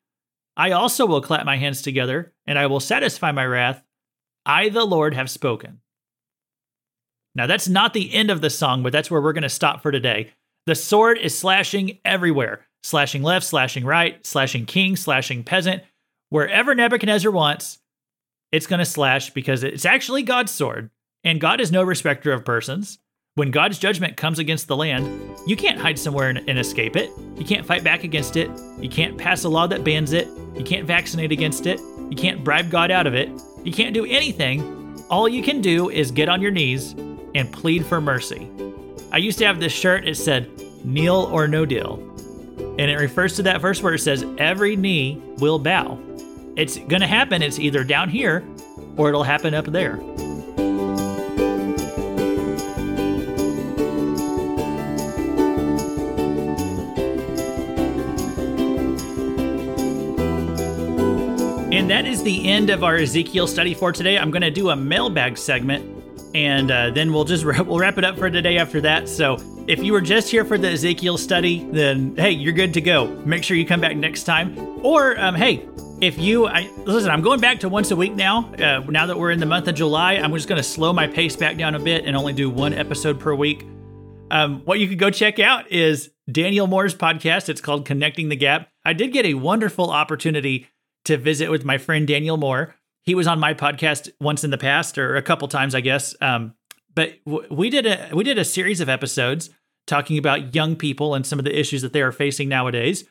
I 0.56 0.70
also 0.70 1.06
will 1.06 1.20
clap 1.20 1.44
my 1.44 1.56
hands 1.56 1.82
together, 1.82 2.32
and 2.46 2.58
I 2.58 2.66
will 2.66 2.80
satisfy 2.80 3.32
my 3.32 3.44
wrath. 3.44 3.82
I, 4.46 4.68
the 4.68 4.84
Lord, 4.84 5.14
have 5.14 5.30
spoken. 5.30 5.80
Now, 7.34 7.46
that's 7.46 7.68
not 7.68 7.94
the 7.94 8.12
end 8.12 8.30
of 8.30 8.40
the 8.40 8.50
song, 8.50 8.82
but 8.82 8.92
that's 8.92 9.10
where 9.10 9.20
we're 9.20 9.32
going 9.32 9.42
to 9.42 9.48
stop 9.48 9.82
for 9.82 9.90
today. 9.90 10.32
The 10.66 10.74
sword 10.74 11.18
is 11.18 11.36
slashing 11.36 11.98
everywhere 12.04 12.66
slashing 12.82 13.22
left, 13.22 13.46
slashing 13.46 13.84
right, 13.84 14.24
slashing 14.26 14.66
king, 14.66 14.96
slashing 14.96 15.44
peasant. 15.44 15.82
Wherever 16.30 16.74
Nebuchadnezzar 16.74 17.30
wants, 17.30 17.78
it's 18.50 18.66
going 18.66 18.78
to 18.78 18.84
slash 18.84 19.30
because 19.30 19.62
it's 19.62 19.84
actually 19.84 20.22
God's 20.22 20.52
sword. 20.52 20.90
And 21.24 21.40
God 21.40 21.60
is 21.60 21.70
no 21.70 21.82
respecter 21.82 22.32
of 22.32 22.44
persons. 22.44 22.98
When 23.34 23.50
God's 23.50 23.78
judgment 23.78 24.16
comes 24.16 24.38
against 24.38 24.66
the 24.66 24.76
land, 24.76 25.06
you 25.46 25.56
can't 25.56 25.78
hide 25.78 25.98
somewhere 25.98 26.28
and, 26.28 26.38
and, 26.50 26.58
escape 26.58 26.96
it. 26.96 27.10
You 27.36 27.46
can't 27.46 27.64
fight 27.64 27.82
back 27.82 28.04
against 28.04 28.36
it. 28.36 28.50
You 28.78 28.90
can't 28.90 29.16
pass 29.16 29.44
a 29.44 29.48
law 29.48 29.66
that 29.68 29.84
bans 29.84 30.12
it. 30.12 30.28
You 30.54 30.64
can't 30.64 30.86
vaccinate 30.86 31.32
against 31.32 31.66
it. 31.66 31.80
You 32.10 32.16
can't 32.16 32.44
bribe 32.44 32.70
God 32.70 32.90
out 32.90 33.06
of 33.06 33.14
it. 33.14 33.30
You 33.64 33.72
can't 33.72 33.94
do 33.94 34.04
anything. 34.04 35.02
All 35.08 35.28
you 35.28 35.42
can 35.42 35.62
do 35.62 35.88
is 35.88 36.10
get 36.10 36.28
on 36.28 36.42
your 36.42 36.50
knees 36.50 36.92
and 37.34 37.50
plead 37.50 37.86
for 37.86 38.02
mercy. 38.02 38.50
I 39.12 39.18
used 39.18 39.38
to 39.40 39.46
have 39.46 39.60
this 39.60 39.74
shirt, 39.74 40.08
it 40.08 40.16
said, 40.16 40.50
kneel 40.86 41.28
or 41.30 41.46
no 41.46 41.66
deal. 41.66 41.96
And 42.78 42.90
it 42.90 42.96
refers 42.96 43.36
to 43.36 43.42
that 43.42 43.60
verse 43.60 43.82
where 43.82 43.92
it 43.92 43.98
says, 43.98 44.24
every 44.38 44.74
knee 44.74 45.20
will 45.36 45.58
bow. 45.58 46.00
It's 46.56 46.78
going 46.78 47.02
to 47.02 47.06
happen. 47.06 47.42
It's 47.42 47.58
either 47.58 47.84
down 47.84 48.08
here 48.08 48.42
or 48.96 49.10
it'll 49.10 49.22
happen 49.22 49.52
up 49.52 49.66
there. 49.66 50.00
And 61.70 61.90
that 61.90 62.06
is 62.06 62.22
the 62.22 62.48
end 62.48 62.70
of 62.70 62.82
our 62.82 62.96
Ezekiel 62.96 63.46
study 63.46 63.74
for 63.74 63.92
today. 63.92 64.16
I'm 64.16 64.30
going 64.30 64.40
to 64.40 64.50
do 64.50 64.70
a 64.70 64.76
mailbag 64.76 65.36
segment 65.36 65.91
and 66.34 66.70
uh, 66.70 66.90
then 66.90 67.12
we'll 67.12 67.24
just 67.24 67.44
we'll 67.66 67.78
wrap 67.78 67.98
it 67.98 68.04
up 68.04 68.18
for 68.18 68.30
today 68.30 68.58
after 68.58 68.80
that. 68.82 69.08
So 69.08 69.36
if 69.66 69.82
you 69.82 69.92
were 69.92 70.00
just 70.00 70.30
here 70.30 70.44
for 70.44 70.58
the 70.58 70.70
Ezekiel 70.70 71.18
study, 71.18 71.64
then 71.70 72.16
hey, 72.16 72.30
you're 72.30 72.52
good 72.52 72.74
to 72.74 72.80
go. 72.80 73.08
Make 73.24 73.44
sure 73.44 73.56
you 73.56 73.66
come 73.66 73.80
back 73.80 73.96
next 73.96 74.24
time. 74.24 74.56
Or 74.84 75.18
um, 75.20 75.34
hey, 75.34 75.68
if 76.00 76.18
you 76.18 76.46
I, 76.46 76.70
listen, 76.84 77.10
I'm 77.10 77.22
going 77.22 77.40
back 77.40 77.60
to 77.60 77.68
once 77.68 77.90
a 77.90 77.96
week 77.96 78.14
now. 78.14 78.52
Uh, 78.54 78.84
now 78.88 79.06
that 79.06 79.18
we're 79.18 79.30
in 79.30 79.40
the 79.40 79.46
month 79.46 79.68
of 79.68 79.74
July, 79.74 80.14
I'm 80.14 80.32
just 80.32 80.48
going 80.48 80.60
to 80.60 80.62
slow 80.62 80.92
my 80.92 81.06
pace 81.06 81.36
back 81.36 81.56
down 81.56 81.74
a 81.74 81.78
bit 81.78 82.04
and 82.04 82.16
only 82.16 82.32
do 82.32 82.50
one 82.50 82.72
episode 82.74 83.20
per 83.20 83.34
week. 83.34 83.64
Um, 84.30 84.62
what 84.64 84.78
you 84.78 84.88
could 84.88 84.98
go 84.98 85.10
check 85.10 85.38
out 85.38 85.70
is 85.70 86.10
Daniel 86.30 86.66
Moore's 86.66 86.94
podcast. 86.94 87.48
It's 87.48 87.60
called 87.60 87.84
Connecting 87.84 88.30
the 88.30 88.36
Gap. 88.36 88.68
I 88.84 88.94
did 88.94 89.12
get 89.12 89.26
a 89.26 89.34
wonderful 89.34 89.90
opportunity 89.90 90.68
to 91.04 91.16
visit 91.16 91.50
with 91.50 91.64
my 91.64 91.78
friend 91.78 92.06
Daniel 92.06 92.36
Moore 92.36 92.74
he 93.04 93.14
was 93.14 93.26
on 93.26 93.40
my 93.40 93.54
podcast 93.54 94.10
once 94.20 94.44
in 94.44 94.50
the 94.50 94.58
past, 94.58 94.98
or 94.98 95.16
a 95.16 95.22
couple 95.22 95.48
times, 95.48 95.74
I 95.74 95.80
guess. 95.80 96.14
Um, 96.20 96.54
but 96.94 97.14
w- 97.24 97.46
we 97.50 97.70
did 97.70 97.86
a 97.86 98.10
we 98.12 98.24
did 98.24 98.38
a 98.38 98.44
series 98.44 98.80
of 98.80 98.88
episodes 98.88 99.50
talking 99.86 100.18
about 100.18 100.54
young 100.54 100.76
people 100.76 101.14
and 101.14 101.26
some 101.26 101.38
of 101.38 101.44
the 101.44 101.58
issues 101.58 101.82
that 101.82 101.92
they 101.92 102.02
are 102.02 102.12
facing 102.12 102.48
nowadays. 102.48 103.04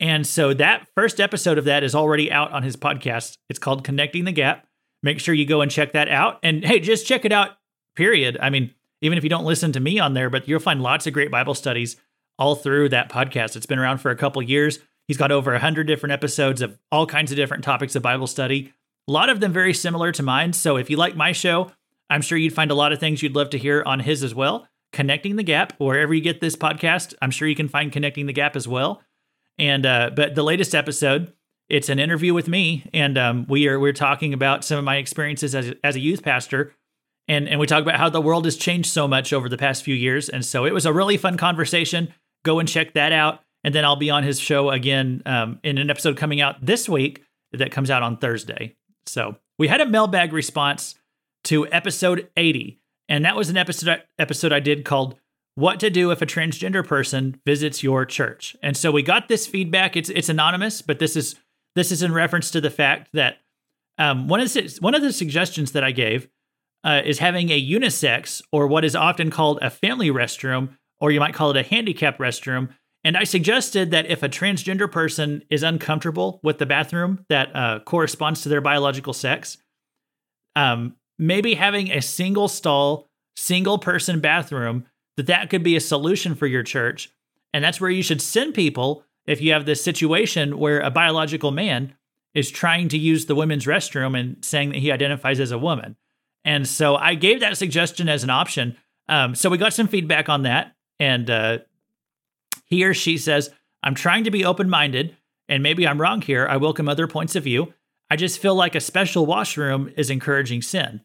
And 0.00 0.26
so 0.26 0.52
that 0.54 0.88
first 0.94 1.20
episode 1.20 1.58
of 1.58 1.64
that 1.64 1.82
is 1.82 1.94
already 1.94 2.30
out 2.30 2.52
on 2.52 2.62
his 2.62 2.76
podcast. 2.76 3.38
It's 3.48 3.58
called 3.58 3.84
Connecting 3.84 4.24
the 4.24 4.32
Gap. 4.32 4.66
Make 5.02 5.20
sure 5.20 5.34
you 5.34 5.46
go 5.46 5.60
and 5.60 5.70
check 5.70 5.92
that 5.92 6.08
out. 6.08 6.38
And 6.42 6.64
hey, 6.64 6.80
just 6.80 7.06
check 7.06 7.24
it 7.24 7.32
out. 7.32 7.52
Period. 7.94 8.36
I 8.40 8.50
mean, 8.50 8.74
even 9.00 9.16
if 9.16 9.24
you 9.24 9.30
don't 9.30 9.44
listen 9.44 9.72
to 9.72 9.80
me 9.80 9.98
on 9.98 10.14
there, 10.14 10.28
but 10.28 10.48
you'll 10.48 10.60
find 10.60 10.82
lots 10.82 11.06
of 11.06 11.12
great 11.12 11.30
Bible 11.30 11.54
studies 11.54 11.96
all 12.38 12.54
through 12.54 12.90
that 12.90 13.08
podcast. 13.08 13.56
It's 13.56 13.66
been 13.66 13.78
around 13.78 13.98
for 13.98 14.10
a 14.10 14.16
couple 14.16 14.42
years. 14.42 14.80
He's 15.08 15.16
got 15.16 15.32
over 15.32 15.52
100 15.52 15.86
different 15.86 16.12
episodes 16.12 16.60
of 16.60 16.78
all 16.90 17.06
kinds 17.06 17.30
of 17.30 17.36
different 17.36 17.64
topics 17.64 17.94
of 17.94 18.02
Bible 18.02 18.26
study. 18.26 18.72
A 19.08 19.12
lot 19.12 19.28
of 19.28 19.40
them 19.40 19.52
very 19.52 19.72
similar 19.72 20.10
to 20.12 20.22
mine. 20.22 20.52
So 20.52 20.76
if 20.76 20.90
you 20.90 20.96
like 20.96 21.14
my 21.14 21.32
show, 21.32 21.70
I'm 22.10 22.22
sure 22.22 22.38
you'd 22.38 22.54
find 22.54 22.70
a 22.70 22.74
lot 22.74 22.92
of 22.92 22.98
things 22.98 23.22
you'd 23.22 23.36
love 23.36 23.50
to 23.50 23.58
hear 23.58 23.82
on 23.86 24.00
his 24.00 24.22
as 24.22 24.34
well. 24.34 24.68
Connecting 24.92 25.36
the 25.36 25.42
Gap, 25.42 25.74
wherever 25.78 26.14
you 26.14 26.20
get 26.20 26.40
this 26.40 26.56
podcast, 26.56 27.14
I'm 27.20 27.30
sure 27.30 27.46
you 27.46 27.54
can 27.54 27.68
find 27.68 27.92
Connecting 27.92 28.26
the 28.26 28.32
Gap 28.32 28.56
as 28.56 28.66
well. 28.66 29.02
And 29.58 29.86
uh, 29.86 30.10
but 30.14 30.34
the 30.34 30.42
latest 30.42 30.74
episode, 30.74 31.32
it's 31.68 31.88
an 31.88 31.98
interview 31.98 32.34
with 32.34 32.48
me, 32.48 32.88
and 32.92 33.16
um, 33.16 33.46
we 33.48 33.66
are 33.68 33.80
we're 33.80 33.92
talking 33.92 34.32
about 34.32 34.64
some 34.64 34.78
of 34.78 34.84
my 34.84 34.96
experiences 34.96 35.54
as 35.54 35.72
as 35.82 35.96
a 35.96 36.00
youth 36.00 36.22
pastor, 36.22 36.74
and 37.26 37.48
and 37.48 37.58
we 37.58 37.66
talk 37.66 37.82
about 37.82 37.96
how 37.98 38.08
the 38.08 38.20
world 38.20 38.44
has 38.44 38.56
changed 38.56 38.90
so 38.90 39.08
much 39.08 39.32
over 39.32 39.48
the 39.48 39.56
past 39.56 39.82
few 39.82 39.94
years, 39.94 40.28
and 40.28 40.44
so 40.44 40.66
it 40.66 40.74
was 40.74 40.84
a 40.84 40.92
really 40.92 41.16
fun 41.16 41.36
conversation. 41.36 42.12
Go 42.44 42.58
and 42.58 42.68
check 42.68 42.92
that 42.94 43.12
out, 43.12 43.40
and 43.64 43.74
then 43.74 43.84
I'll 43.84 43.96
be 43.96 44.10
on 44.10 44.24
his 44.24 44.38
show 44.38 44.70
again 44.70 45.22
um, 45.26 45.58
in 45.64 45.78
an 45.78 45.90
episode 45.90 46.16
coming 46.16 46.40
out 46.40 46.64
this 46.64 46.88
week 46.88 47.24
that 47.52 47.72
comes 47.72 47.90
out 47.90 48.02
on 48.02 48.18
Thursday. 48.18 48.76
So 49.06 49.36
we 49.58 49.68
had 49.68 49.80
a 49.80 49.86
mailbag 49.86 50.32
response 50.32 50.94
to 51.44 51.66
episode 51.68 52.28
80, 52.36 52.80
and 53.08 53.24
that 53.24 53.36
was 53.36 53.48
an 53.48 53.56
episode 53.56 54.02
episode 54.18 54.52
I 54.52 54.60
did 54.60 54.84
called 54.84 55.16
"What 55.54 55.80
to 55.80 55.90
Do 55.90 56.10
If 56.10 56.22
a 56.22 56.26
Transgender 56.26 56.86
Person 56.86 57.40
Visits 57.46 57.82
Your 57.82 58.04
Church." 58.04 58.56
And 58.62 58.76
so 58.76 58.90
we 58.90 59.02
got 59.02 59.28
this 59.28 59.46
feedback. 59.46 59.96
It's 59.96 60.10
it's 60.10 60.28
anonymous, 60.28 60.82
but 60.82 60.98
this 60.98 61.16
is 61.16 61.36
this 61.74 61.92
is 61.92 62.02
in 62.02 62.12
reference 62.12 62.50
to 62.50 62.60
the 62.60 62.70
fact 62.70 63.10
that 63.12 63.38
um, 63.98 64.28
one 64.28 64.40
of 64.40 64.52
the, 64.52 64.76
one 64.80 64.94
of 64.94 65.02
the 65.02 65.12
suggestions 65.12 65.72
that 65.72 65.84
I 65.84 65.92
gave 65.92 66.28
uh, 66.84 67.02
is 67.04 67.18
having 67.18 67.50
a 67.50 67.60
unisex 67.60 68.42
or 68.52 68.66
what 68.66 68.84
is 68.84 68.94
often 68.94 69.30
called 69.30 69.58
a 69.62 69.70
family 69.70 70.10
restroom, 70.10 70.76
or 71.00 71.10
you 71.10 71.20
might 71.20 71.34
call 71.34 71.50
it 71.50 71.56
a 71.56 71.62
handicap 71.62 72.18
restroom, 72.18 72.70
and 73.06 73.16
I 73.16 73.22
suggested 73.22 73.92
that 73.92 74.06
if 74.06 74.24
a 74.24 74.28
transgender 74.28 74.90
person 74.90 75.44
is 75.48 75.62
uncomfortable 75.62 76.40
with 76.42 76.58
the 76.58 76.66
bathroom 76.66 77.24
that 77.28 77.54
uh, 77.54 77.78
corresponds 77.78 78.40
to 78.40 78.48
their 78.48 78.60
biological 78.60 79.12
sex, 79.12 79.58
um, 80.56 80.96
maybe 81.16 81.54
having 81.54 81.92
a 81.92 82.02
single 82.02 82.48
stall, 82.48 83.08
single 83.36 83.78
person 83.78 84.18
bathroom, 84.18 84.86
that 85.16 85.28
that 85.28 85.50
could 85.50 85.62
be 85.62 85.76
a 85.76 85.80
solution 85.80 86.34
for 86.34 86.48
your 86.48 86.64
church. 86.64 87.12
And 87.54 87.62
that's 87.62 87.80
where 87.80 87.90
you 87.90 88.02
should 88.02 88.20
send 88.20 88.54
people 88.54 89.04
if 89.24 89.40
you 89.40 89.52
have 89.52 89.66
this 89.66 89.84
situation 89.84 90.58
where 90.58 90.80
a 90.80 90.90
biological 90.90 91.52
man 91.52 91.94
is 92.34 92.50
trying 92.50 92.88
to 92.88 92.98
use 92.98 93.26
the 93.26 93.36
women's 93.36 93.66
restroom 93.66 94.18
and 94.18 94.44
saying 94.44 94.70
that 94.70 94.78
he 94.78 94.90
identifies 94.90 95.38
as 95.38 95.52
a 95.52 95.58
woman. 95.58 95.94
And 96.44 96.66
so 96.66 96.96
I 96.96 97.14
gave 97.14 97.38
that 97.38 97.56
suggestion 97.56 98.08
as 98.08 98.24
an 98.24 98.30
option. 98.30 98.76
Um, 99.08 99.36
so 99.36 99.48
we 99.48 99.58
got 99.58 99.74
some 99.74 99.86
feedback 99.86 100.28
on 100.28 100.42
that. 100.42 100.74
And 100.98 101.30
uh, 101.30 101.58
he 102.66 102.84
or 102.84 102.92
she 102.92 103.16
says, 103.16 103.50
I'm 103.82 103.94
trying 103.94 104.24
to 104.24 104.30
be 104.30 104.44
open 104.44 104.68
minded, 104.68 105.16
and 105.48 105.62
maybe 105.62 105.86
I'm 105.86 106.00
wrong 106.00 106.20
here. 106.20 106.46
I 106.48 106.56
welcome 106.56 106.88
other 106.88 107.06
points 107.06 107.36
of 107.36 107.44
view. 107.44 107.72
I 108.10 108.16
just 108.16 108.38
feel 108.38 108.54
like 108.54 108.74
a 108.74 108.80
special 108.80 109.26
washroom 109.26 109.92
is 109.96 110.10
encouraging 110.10 110.62
sin. 110.62 111.00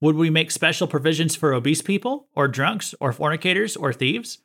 Would 0.00 0.16
we 0.16 0.30
make 0.30 0.50
special 0.50 0.86
provisions 0.86 1.34
for 1.34 1.52
obese 1.52 1.82
people, 1.82 2.28
or 2.34 2.48
drunks, 2.48 2.94
or 3.00 3.12
fornicators, 3.12 3.76
or 3.76 3.92
thieves? 3.92 4.38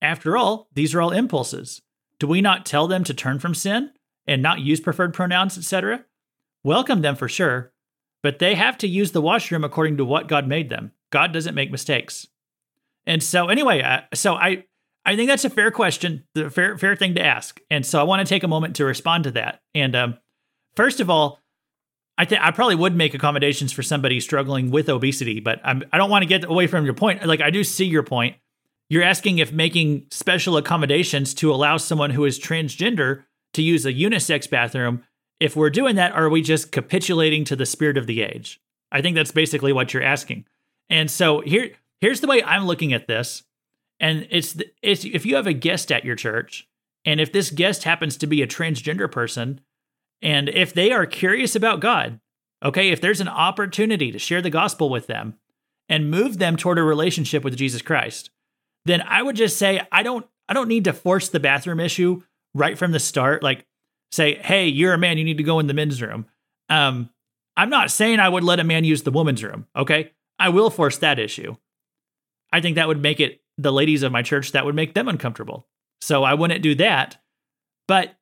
After 0.00 0.36
all, 0.36 0.68
these 0.72 0.94
are 0.94 1.00
all 1.00 1.10
impulses. 1.10 1.82
Do 2.18 2.26
we 2.26 2.40
not 2.40 2.66
tell 2.66 2.86
them 2.86 3.04
to 3.04 3.14
turn 3.14 3.38
from 3.38 3.54
sin 3.54 3.90
and 4.26 4.42
not 4.42 4.60
use 4.60 4.80
preferred 4.80 5.14
pronouns, 5.14 5.58
etc.? 5.58 6.04
Welcome 6.64 7.02
them 7.02 7.16
for 7.16 7.28
sure, 7.28 7.72
but 8.22 8.38
they 8.38 8.54
have 8.54 8.78
to 8.78 8.88
use 8.88 9.12
the 9.12 9.20
washroom 9.20 9.64
according 9.64 9.96
to 9.98 10.04
what 10.04 10.28
God 10.28 10.48
made 10.48 10.70
them. 10.70 10.92
God 11.10 11.32
doesn't 11.32 11.54
make 11.54 11.70
mistakes. 11.70 12.26
And 13.06 13.22
so, 13.22 13.48
anyway, 13.48 13.82
uh, 13.82 14.00
so 14.14 14.34
I 14.34 14.64
I 15.06 15.16
think 15.16 15.28
that's 15.28 15.44
a 15.44 15.50
fair 15.50 15.70
question, 15.70 16.24
the 16.34 16.50
fair 16.50 16.76
fair 16.76 16.96
thing 16.96 17.14
to 17.14 17.24
ask, 17.24 17.60
and 17.70 17.86
so 17.86 18.00
I 18.00 18.02
want 18.02 18.26
to 18.26 18.28
take 18.28 18.42
a 18.42 18.48
moment 18.48 18.76
to 18.76 18.84
respond 18.84 19.24
to 19.24 19.30
that. 19.30 19.60
And 19.74 19.94
um, 19.94 20.18
first 20.74 21.00
of 21.00 21.08
all, 21.08 21.40
I 22.18 22.24
think 22.24 22.40
I 22.42 22.50
probably 22.50 22.74
would 22.74 22.96
make 22.96 23.14
accommodations 23.14 23.72
for 23.72 23.82
somebody 23.82 24.20
struggling 24.20 24.70
with 24.70 24.88
obesity, 24.88 25.40
but 25.40 25.60
I'm, 25.62 25.84
I 25.92 25.98
don't 25.98 26.10
want 26.10 26.22
to 26.22 26.28
get 26.28 26.44
away 26.44 26.66
from 26.66 26.84
your 26.84 26.94
point. 26.94 27.24
Like 27.24 27.40
I 27.40 27.50
do 27.50 27.62
see 27.62 27.84
your 27.84 28.02
point. 28.02 28.36
You're 28.88 29.02
asking 29.02 29.38
if 29.38 29.52
making 29.52 30.06
special 30.10 30.56
accommodations 30.56 31.34
to 31.34 31.52
allow 31.52 31.76
someone 31.76 32.10
who 32.10 32.24
is 32.24 32.38
transgender 32.38 33.24
to 33.54 33.62
use 33.62 33.84
a 33.84 33.92
unisex 33.92 34.48
bathroom. 34.48 35.02
If 35.40 35.56
we're 35.56 35.70
doing 35.70 35.96
that, 35.96 36.12
are 36.12 36.30
we 36.30 36.40
just 36.40 36.72
capitulating 36.72 37.44
to 37.44 37.56
the 37.56 37.66
spirit 37.66 37.98
of 37.98 38.06
the 38.06 38.22
age? 38.22 38.60
I 38.90 39.02
think 39.02 39.14
that's 39.16 39.32
basically 39.32 39.72
what 39.72 39.92
you're 39.92 40.02
asking. 40.02 40.46
And 40.88 41.10
so 41.10 41.40
here, 41.40 41.72
here's 42.00 42.20
the 42.20 42.28
way 42.28 42.42
I'm 42.42 42.66
looking 42.66 42.92
at 42.92 43.08
this. 43.08 43.42
And 43.98 44.26
it's, 44.30 44.54
the, 44.54 44.66
it's 44.82 45.04
if 45.04 45.24
you 45.24 45.36
have 45.36 45.46
a 45.46 45.52
guest 45.52 45.90
at 45.90 46.04
your 46.04 46.16
church, 46.16 46.68
and 47.04 47.20
if 47.20 47.32
this 47.32 47.50
guest 47.50 47.84
happens 47.84 48.16
to 48.18 48.26
be 48.26 48.42
a 48.42 48.46
transgender 48.46 49.10
person, 49.10 49.60
and 50.22 50.48
if 50.48 50.74
they 50.74 50.92
are 50.92 51.06
curious 51.06 51.54
about 51.54 51.80
God, 51.80 52.20
okay, 52.64 52.90
if 52.90 53.00
there's 53.00 53.20
an 53.20 53.28
opportunity 53.28 54.10
to 54.12 54.18
share 54.18 54.42
the 54.42 54.50
gospel 54.50 54.90
with 54.90 55.06
them 55.06 55.34
and 55.88 56.10
move 56.10 56.38
them 56.38 56.56
toward 56.56 56.78
a 56.78 56.82
relationship 56.82 57.44
with 57.44 57.56
Jesus 57.56 57.82
Christ, 57.82 58.30
then 58.84 59.02
I 59.02 59.22
would 59.22 59.36
just 59.36 59.56
say 59.56 59.80
I 59.92 60.02
don't 60.02 60.26
I 60.48 60.54
don't 60.54 60.68
need 60.68 60.84
to 60.84 60.92
force 60.92 61.28
the 61.28 61.40
bathroom 61.40 61.80
issue 61.80 62.22
right 62.54 62.78
from 62.78 62.92
the 62.92 63.00
start. 63.00 63.42
Like 63.42 63.66
say, 64.12 64.34
hey, 64.36 64.66
you're 64.66 64.94
a 64.94 64.98
man, 64.98 65.18
you 65.18 65.24
need 65.24 65.38
to 65.38 65.42
go 65.42 65.58
in 65.58 65.66
the 65.66 65.74
men's 65.74 66.00
room. 66.00 66.26
Um, 66.68 67.10
I'm 67.56 67.70
not 67.70 67.90
saying 67.90 68.20
I 68.20 68.28
would 68.28 68.44
let 68.44 68.60
a 68.60 68.64
man 68.64 68.84
use 68.84 69.02
the 69.02 69.10
woman's 69.10 69.42
room. 69.42 69.66
Okay, 69.76 70.12
I 70.38 70.50
will 70.50 70.70
force 70.70 70.98
that 70.98 71.18
issue. 71.18 71.56
I 72.52 72.60
think 72.60 72.76
that 72.76 72.88
would 72.88 73.02
make 73.02 73.20
it 73.20 73.40
the 73.58 73.72
ladies 73.72 74.02
of 74.02 74.12
my 74.12 74.22
church 74.22 74.52
that 74.52 74.64
would 74.64 74.74
make 74.74 74.94
them 74.94 75.08
uncomfortable. 75.08 75.66
So 76.00 76.24
I 76.24 76.34
wouldn't 76.34 76.62
do 76.62 76.74
that. 76.76 77.16
But 77.88 78.16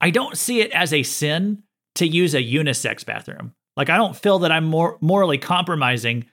I 0.00 0.10
don't 0.10 0.36
see 0.36 0.60
it 0.60 0.70
as 0.72 0.92
a 0.92 1.02
sin 1.02 1.62
to 1.96 2.06
use 2.06 2.34
a 2.34 2.42
unisex 2.42 3.04
bathroom. 3.04 3.54
Like 3.76 3.90
I 3.90 3.96
don't 3.96 4.16
feel 4.16 4.40
that 4.40 4.52
I'm 4.52 4.64
more 4.64 4.98
morally 5.00 5.38
compromising 5.38 6.26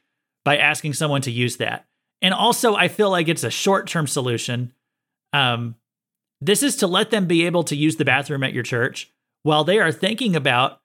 by 0.43 0.57
asking 0.57 0.93
someone 0.93 1.21
to 1.21 1.31
use 1.31 1.57
that. 1.57 1.85
And 2.21 2.33
also 2.33 2.75
I 2.75 2.87
feel 2.87 3.09
like 3.09 3.27
it's 3.27 3.43
a 3.43 3.49
short-term 3.49 4.07
solution. 4.07 4.73
Um, 5.33 5.75
this 6.41 6.63
is 6.63 6.75
to 6.77 6.87
let 6.87 7.11
them 7.11 7.25
be 7.25 7.45
able 7.45 7.63
to 7.65 7.75
use 7.75 7.95
the 7.95 8.05
bathroom 8.05 8.43
at 8.43 8.53
your 8.53 8.63
church 8.63 9.11
while 9.43 9.63
they 9.63 9.79
are 9.79 9.91
thinking 9.91 10.35
about 10.35 10.81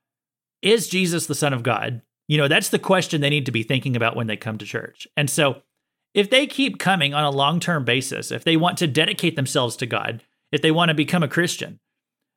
is 0.62 0.88
Jesus 0.88 1.26
the 1.26 1.34
son 1.34 1.52
of 1.52 1.62
God? 1.62 2.02
You 2.28 2.36
know, 2.38 2.48
that's 2.48 2.68
the 2.68 2.78
question 2.78 3.20
they 3.20 3.30
need 3.30 3.46
to 3.46 3.52
be 3.52 3.62
thinking 3.62 3.96
about 3.96 4.14
when 4.14 4.26
they 4.26 4.36
come 4.36 4.58
to 4.58 4.66
church. 4.66 5.08
And 5.16 5.28
so 5.28 5.62
if 6.14 6.30
they 6.30 6.46
keep 6.46 6.78
coming 6.78 7.14
on 7.14 7.24
a 7.24 7.30
long-term 7.30 7.84
basis, 7.84 8.30
if 8.30 8.44
they 8.44 8.56
want 8.56 8.78
to 8.78 8.86
dedicate 8.86 9.36
themselves 9.36 9.76
to 9.76 9.86
God, 9.86 10.22
if 10.52 10.62
they 10.62 10.70
want 10.70 10.88
to 10.88 10.94
become 10.94 11.22
a 11.22 11.28
Christian, 11.28 11.78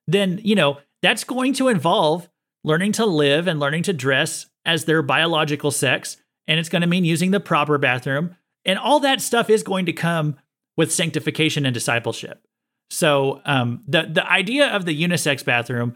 then, 0.08 0.40
you 0.44 0.56
know, 0.56 0.78
that's 1.02 1.24
going 1.24 1.54
to 1.54 1.68
involve 1.68 2.30
learning 2.64 2.92
to 2.94 3.06
live 3.06 3.48
and 3.48 3.60
learning 3.60 3.84
to 3.84 3.94
dress 3.94 4.48
as 4.66 4.86
their 4.86 5.02
biological 5.02 5.72
sex. 5.72 6.18
And 6.48 6.60
it's 6.60 6.70
going 6.70 6.82
to 6.82 6.88
mean 6.88 7.06
using 7.06 7.32
the 7.32 7.40
proper 7.40 7.78
bathroom. 7.78 8.36
And 8.66 8.80
all 8.80 9.00
that 9.02 9.22
stuff 9.22 9.50
is 9.50 9.64
going 9.64 9.86
to 9.88 9.94
come 9.94 10.38
with 10.78 10.94
sanctification 10.94 11.66
and 11.66 11.74
discipleship. 11.74 12.46
So 12.90 13.42
um, 13.46 13.84
the 13.88 14.04
the 14.04 14.30
idea 14.30 14.68
of 14.68 14.86
the 14.86 15.02
unisex 15.02 15.44
bathroom, 15.44 15.96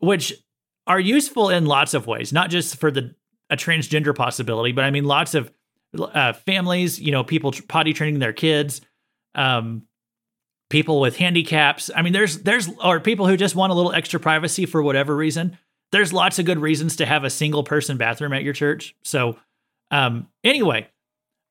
which 0.00 0.32
are 0.86 1.00
useful 1.00 1.50
in 1.50 1.66
lots 1.66 1.94
of 1.94 2.06
ways, 2.06 2.32
not 2.32 2.50
just 2.50 2.76
for 2.76 2.90
the 2.90 3.14
a 3.50 3.56
transgender 3.56 4.14
possibility, 4.14 4.72
but 4.72 4.84
I 4.84 4.90
mean 4.90 5.04
lots 5.04 5.34
of 5.34 5.52
uh, 5.98 6.32
families, 6.32 7.00
you 7.00 7.12
know, 7.12 7.24
people 7.24 7.52
potty 7.68 7.92
training 7.92 8.18
their 8.18 8.32
kids, 8.32 8.80
um, 9.34 9.82
people 10.70 11.00
with 11.00 11.16
handicaps. 11.16 11.90
I 11.94 12.02
mean, 12.02 12.12
there's 12.12 12.38
there's 12.38 12.68
or 12.82 13.00
people 13.00 13.26
who 13.26 13.36
just 13.36 13.54
want 13.54 13.72
a 13.72 13.74
little 13.74 13.92
extra 13.92 14.20
privacy 14.20 14.66
for 14.66 14.82
whatever 14.82 15.14
reason. 15.14 15.58
There's 15.92 16.12
lots 16.12 16.38
of 16.38 16.46
good 16.46 16.58
reasons 16.58 16.96
to 16.96 17.06
have 17.06 17.24
a 17.24 17.30
single 17.30 17.62
person 17.62 17.96
bathroom 17.96 18.32
at 18.32 18.42
your 18.42 18.52
church. 18.52 18.96
So, 19.04 19.38
um, 19.90 20.28
anyway, 20.42 20.88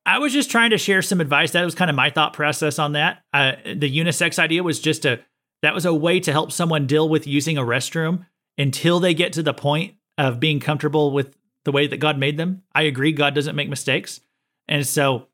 I 0.06 0.20
was 0.20 0.34
just 0.34 0.52
trying 0.52 0.72
to 0.72 0.78
share 0.78 1.02
some 1.02 1.22
advice. 1.22 1.52
That 1.52 1.64
was 1.64 1.76
kind 1.76 1.90
of 1.90 1.96
my 1.96 2.10
thought 2.10 2.34
process 2.34 2.78
on 2.80 2.94
that. 2.94 3.24
Uh, 3.32 3.54
the 3.64 3.90
unisex 3.90 4.38
idea 4.40 4.64
was 4.64 4.80
just 4.80 5.06
a 5.06 5.20
that 5.62 5.74
was 5.74 5.86
a 5.86 5.94
way 5.94 6.20
to 6.20 6.32
help 6.32 6.52
someone 6.52 6.88
deal 6.88 7.08
with 7.08 7.26
using 7.26 7.58
a 7.58 7.62
restroom 7.62 8.26
until 8.58 9.00
they 9.00 9.14
get 9.14 9.34
to 9.34 9.44
the 9.44 9.54
point 9.54 9.96
of 10.18 10.40
being 10.40 10.60
comfortable 10.60 11.12
with 11.12 11.36
the 11.64 11.72
way 11.72 11.88
that 11.88 11.98
God 11.98 12.18
made 12.18 12.38
them. 12.38 12.64
I 12.76 12.84
agree, 12.84 13.14
God 13.14 13.34
doesn't 13.34 13.56
make 13.56 13.70
mistakes, 13.70 14.20
and 14.68 14.86
so 14.88 15.28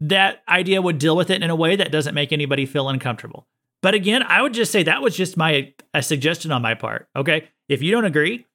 that 0.00 0.42
idea 0.48 0.80
would 0.80 0.98
deal 0.98 1.16
with 1.16 1.30
it 1.30 1.42
in 1.42 1.50
a 1.50 1.56
way 1.56 1.76
that 1.76 1.92
doesn't 1.92 2.14
make 2.14 2.32
anybody 2.32 2.66
feel 2.66 2.88
uncomfortable. 2.88 3.46
But 3.82 3.94
again, 3.94 4.22
I 4.22 4.42
would 4.42 4.54
just 4.54 4.72
say 4.72 4.82
that 4.82 5.02
was 5.02 5.16
just 5.16 5.36
my 5.36 5.72
a 5.94 6.02
suggestion 6.02 6.52
on 6.52 6.62
my 6.62 6.74
part. 6.74 7.08
Okay. 7.16 7.48
If 7.68 7.82
you 7.82 7.92
don't 7.92 8.04
agree, 8.04 8.46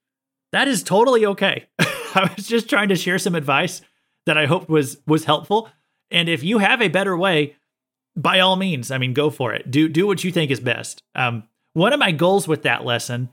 that 0.52 0.68
is 0.68 0.84
totally 0.84 1.26
okay. 1.26 1.68
I 1.80 2.32
was 2.36 2.48
just 2.48 2.70
trying 2.70 2.90
to 2.90 2.96
share 2.96 3.20
some 3.20 3.36
advice 3.36 3.82
that 4.26 4.38
I 4.38 4.46
hoped 4.46 4.70
was 4.70 4.98
was 5.08 5.26
helpful. 5.26 5.70
And 6.12 6.30
if 6.30 6.44
you 6.44 6.60
have 6.60 6.82
a 6.82 6.90
better 6.90 7.18
way, 7.18 7.56
by 8.16 8.40
all 8.40 8.56
means, 8.56 8.92
I 8.92 8.98
mean, 8.98 9.14
go 9.14 9.30
for 9.30 9.54
it. 9.54 9.72
Do 9.72 9.90
do 9.90 10.06
what 10.06 10.24
you 10.24 10.32
think 10.32 10.52
is 10.52 10.60
best. 10.60 11.02
Um, 11.16 11.44
one 11.74 11.94
of 11.94 12.00
my 12.00 12.12
goals 12.12 12.48
with 12.48 12.64
that 12.64 12.86
lesson 12.86 13.30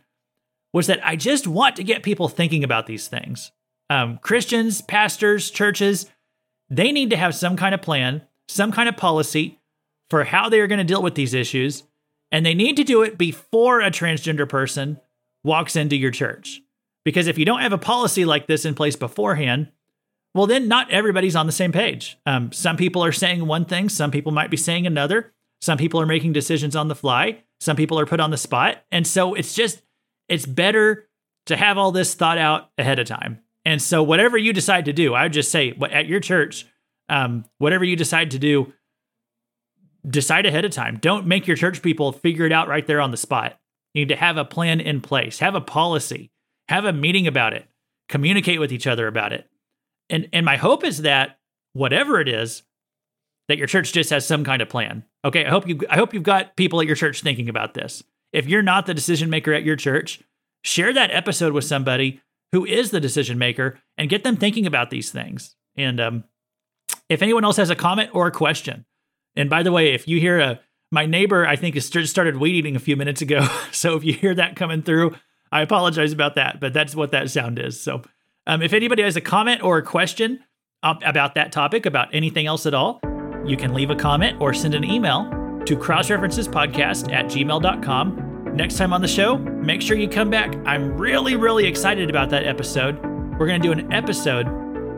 was 0.73 0.87
that 0.87 1.05
I 1.05 1.16
just 1.16 1.47
want 1.47 1.77
to 1.77 1.85
get 1.85 2.03
people 2.03 2.29
thinking 2.29 2.64
about 2.64 2.87
these 2.87 3.09
things. 3.09 3.51
Um, 3.90 4.19
Christians, 4.23 4.81
pastors, 4.81 5.51
churches, 5.51 6.07
they 6.70 6.92
need 6.92 7.11
to 7.11 7.16
have 7.16 7.35
some 7.35 7.56
kind 7.56 7.74
of 7.74 7.83
plan, 7.83 8.22
some 8.48 8.72
kind 8.72 8.88
of 8.88 8.96
policy 8.96 9.59
for 10.09 10.24
how 10.24 10.48
they 10.48 10.61
are 10.61 10.66
going 10.66 10.78
to 10.78 10.85
deal 10.85 11.02
with 11.02 11.14
these 11.14 11.35
issues. 11.35 11.83
And 12.33 12.46
they 12.46 12.54
need 12.54 12.76
to 12.76 12.85
do 12.85 13.02
it 13.02 13.18
before 13.18 13.80
a 13.80 13.90
transgender 13.90 14.48
person 14.48 15.00
walks 15.42 15.74
into 15.74 15.96
your 15.96 16.12
church. 16.12 16.62
Because 17.04 17.26
if 17.26 17.38
you 17.38 17.44
don't 17.44 17.61
have 17.61 17.72
a 17.72 17.78
policy 17.78 18.24
like 18.24 18.46
this 18.46 18.64
in 18.64 18.74
place 18.74 18.94
beforehand, 18.94 19.72
well, 20.35 20.46
then 20.46 20.68
not 20.68 20.90
everybody's 20.90 21.35
on 21.35 21.46
the 21.46 21.52
same 21.52 21.72
page. 21.72 22.16
Um, 22.24 22.52
some 22.52 22.76
people 22.76 23.04
are 23.04 23.12
saying 23.12 23.46
one 23.46 23.64
thing, 23.64 23.88
some 23.88 24.12
people 24.12 24.30
might 24.30 24.50
be 24.50 24.56
saying 24.56 24.87
another. 24.87 25.33
Some 25.61 25.76
people 25.76 26.00
are 26.00 26.06
making 26.06 26.33
decisions 26.33 26.74
on 26.74 26.88
the 26.88 26.94
fly, 26.94 27.42
some 27.61 27.76
people 27.76 27.98
are 28.00 28.06
put 28.06 28.20
on 28.20 28.30
the 28.30 28.37
spot. 28.37 28.83
And 28.90 29.06
so 29.06 29.35
it's 29.35 29.54
just, 29.54 29.83
it's 30.28 30.46
better 30.46 31.09
to 31.46 31.56
have 31.56 31.76
all 31.76 31.92
this 31.92 32.14
thought 32.14 32.38
out 32.38 32.70
ahead 32.78 32.98
of 32.98 33.06
time. 33.06 33.40
And 33.64 33.81
so, 33.81 34.03
whatever 34.03 34.38
you 34.38 34.53
decide 34.53 34.87
to 34.87 34.92
do, 34.92 35.14
I 35.14 35.25
would 35.25 35.33
just 35.33 35.51
say 35.51 35.77
at 35.90 36.07
your 36.07 36.20
church, 36.20 36.66
um, 37.09 37.44
whatever 37.59 37.85
you 37.85 37.96
decide 37.96 38.31
to 38.33 38.38
do, 38.38 38.73
decide 40.09 40.46
ahead 40.46 40.64
of 40.64 40.73
time. 40.73 40.99
Don't 40.99 41.27
make 41.27 41.46
your 41.46 41.57
church 41.57 41.83
people 41.83 42.12
figure 42.12 42.46
it 42.46 42.53
out 42.53 42.68
right 42.68 42.87
there 42.87 43.01
on 43.01 43.11
the 43.11 43.16
spot. 43.16 43.59
You 43.92 44.03
need 44.03 44.09
to 44.09 44.16
have 44.16 44.37
a 44.37 44.44
plan 44.44 44.81
in 44.81 45.01
place, 45.01 45.40
have 45.40 45.55
a 45.55 45.61
policy, 45.61 46.31
have 46.68 46.85
a 46.85 46.92
meeting 46.92 47.27
about 47.27 47.53
it, 47.53 47.66
communicate 48.09 48.61
with 48.61 48.73
each 48.73 48.87
other 48.87 49.07
about 49.07 49.33
it. 49.33 49.49
And 50.09 50.29
and 50.33 50.46
my 50.46 50.57
hope 50.57 50.85
is 50.85 51.03
that 51.03 51.38
whatever 51.73 52.20
it 52.20 52.29
is, 52.29 52.62
that 53.49 53.59
your 53.59 53.66
church 53.66 53.92
just 53.92 54.11
has 54.11 54.27
some 54.27 54.44
kind 54.44 54.62
of 54.62 54.68
plan. 54.68 55.05
Okay, 55.25 55.44
I 55.44 55.51
hope 55.51 55.68
you 55.68 55.81
I 55.90 55.96
hope 55.96 56.14
you've 56.14 56.23
got 56.23 56.57
people 56.57 56.81
at 56.81 56.87
your 56.87 56.96
church 56.96 57.23
thinking 57.23 57.49
about 57.49 57.75
this. 57.75 58.03
If 58.33 58.46
you're 58.46 58.62
not 58.62 58.87
the 58.87 58.94
decision 58.94 59.29
maker 59.29 59.53
at 59.53 59.64
your 59.64 59.77
church, 59.77 60.23
share 60.62 60.92
that 60.92 61.11
episode 61.11 61.53
with 61.53 61.64
somebody 61.64 62.20
who 62.52 62.64
is 62.64 62.90
the 62.90 63.00
decision 63.00 63.38
maker 63.38 63.78
and 63.96 64.10
get 64.10 64.24
them 64.24 64.36
thinking 64.36 64.66
about 64.66 64.90
these 64.90 65.10
things. 65.10 65.56
And 65.76 66.00
um, 66.00 66.24
if 67.08 67.22
anyone 67.22 67.44
else 67.44 67.56
has 67.56 67.70
a 67.70 67.76
comment 67.76 68.10
or 68.12 68.26
a 68.26 68.32
question, 68.32 68.84
and 69.36 69.48
by 69.48 69.62
the 69.62 69.72
way, 69.72 69.94
if 69.94 70.08
you 70.08 70.20
hear 70.20 70.40
a 70.40 70.60
my 70.92 71.06
neighbor, 71.06 71.46
I 71.46 71.54
think, 71.54 71.76
has 71.76 71.86
started 72.10 72.38
weed 72.38 72.56
eating 72.56 72.74
a 72.74 72.80
few 72.80 72.96
minutes 72.96 73.22
ago. 73.22 73.46
So 73.72 73.96
if 73.96 74.04
you 74.04 74.12
hear 74.12 74.34
that 74.34 74.56
coming 74.56 74.82
through, 74.82 75.14
I 75.52 75.62
apologize 75.62 76.12
about 76.12 76.34
that, 76.34 76.60
but 76.60 76.72
that's 76.72 76.94
what 76.94 77.12
that 77.12 77.30
sound 77.30 77.58
is. 77.58 77.80
So 77.80 78.02
um, 78.46 78.62
if 78.62 78.72
anybody 78.72 79.02
has 79.02 79.16
a 79.16 79.20
comment 79.20 79.62
or 79.62 79.78
a 79.78 79.82
question 79.82 80.40
about 80.82 81.34
that 81.36 81.52
topic, 81.52 81.86
about 81.86 82.08
anything 82.12 82.46
else 82.46 82.66
at 82.66 82.74
all, 82.74 83.00
you 83.46 83.56
can 83.56 83.72
leave 83.72 83.90
a 83.90 83.96
comment 83.96 84.40
or 84.40 84.52
send 84.52 84.74
an 84.74 84.84
email 84.84 85.30
to 85.66 85.76
crossreferencespodcast 85.76 87.12
at 87.12 87.26
gmail.com 87.26 88.30
Next 88.54 88.76
time 88.76 88.92
on 88.92 89.00
the 89.00 89.08
show, 89.08 89.38
make 89.38 89.80
sure 89.80 89.96
you 89.96 90.08
come 90.08 90.28
back. 90.28 90.54
I'm 90.66 90.96
really, 90.98 91.36
really 91.36 91.66
excited 91.66 92.10
about 92.10 92.30
that 92.30 92.46
episode. 92.46 92.98
We're 93.38 93.46
going 93.46 93.62
to 93.62 93.68
do 93.68 93.72
an 93.72 93.92
episode 93.92 94.46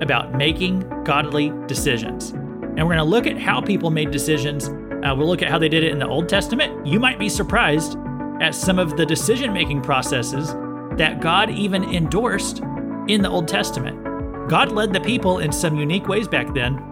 about 0.02 0.34
making 0.34 0.80
godly 1.04 1.52
decisions. 1.66 2.30
And 2.30 2.78
we're 2.78 2.94
going 2.94 2.98
to 2.98 3.04
look 3.04 3.26
at 3.26 3.38
how 3.38 3.60
people 3.60 3.90
made 3.90 4.10
decisions. 4.10 4.68
Uh, 4.68 5.14
we'll 5.14 5.28
look 5.28 5.42
at 5.42 5.48
how 5.48 5.58
they 5.58 5.68
did 5.68 5.84
it 5.84 5.92
in 5.92 5.98
the 5.98 6.08
Old 6.08 6.28
Testament. 6.28 6.86
You 6.86 6.98
might 6.98 7.18
be 7.18 7.28
surprised 7.28 7.98
at 8.40 8.54
some 8.54 8.78
of 8.78 8.96
the 8.96 9.04
decision 9.04 9.52
making 9.52 9.82
processes 9.82 10.54
that 10.96 11.20
God 11.20 11.50
even 11.50 11.84
endorsed 11.84 12.60
in 13.06 13.20
the 13.20 13.28
Old 13.28 13.48
Testament. 13.48 14.48
God 14.48 14.72
led 14.72 14.92
the 14.94 15.00
people 15.00 15.38
in 15.38 15.52
some 15.52 15.76
unique 15.76 16.08
ways 16.08 16.26
back 16.26 16.52
then, 16.54 16.82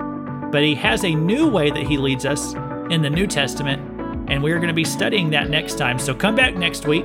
but 0.52 0.62
He 0.62 0.74
has 0.74 1.04
a 1.04 1.14
new 1.14 1.48
way 1.48 1.70
that 1.70 1.84
He 1.84 1.96
leads 1.96 2.26
us 2.26 2.52
in 2.90 3.00
the 3.00 3.10
New 3.10 3.26
Testament 3.26 3.89
and 4.30 4.42
we're 4.42 4.56
going 4.56 4.68
to 4.68 4.74
be 4.74 4.84
studying 4.84 5.28
that 5.30 5.50
next 5.50 5.76
time. 5.76 5.98
So 5.98 6.14
come 6.14 6.36
back 6.36 6.54
next 6.54 6.86
week, 6.86 7.04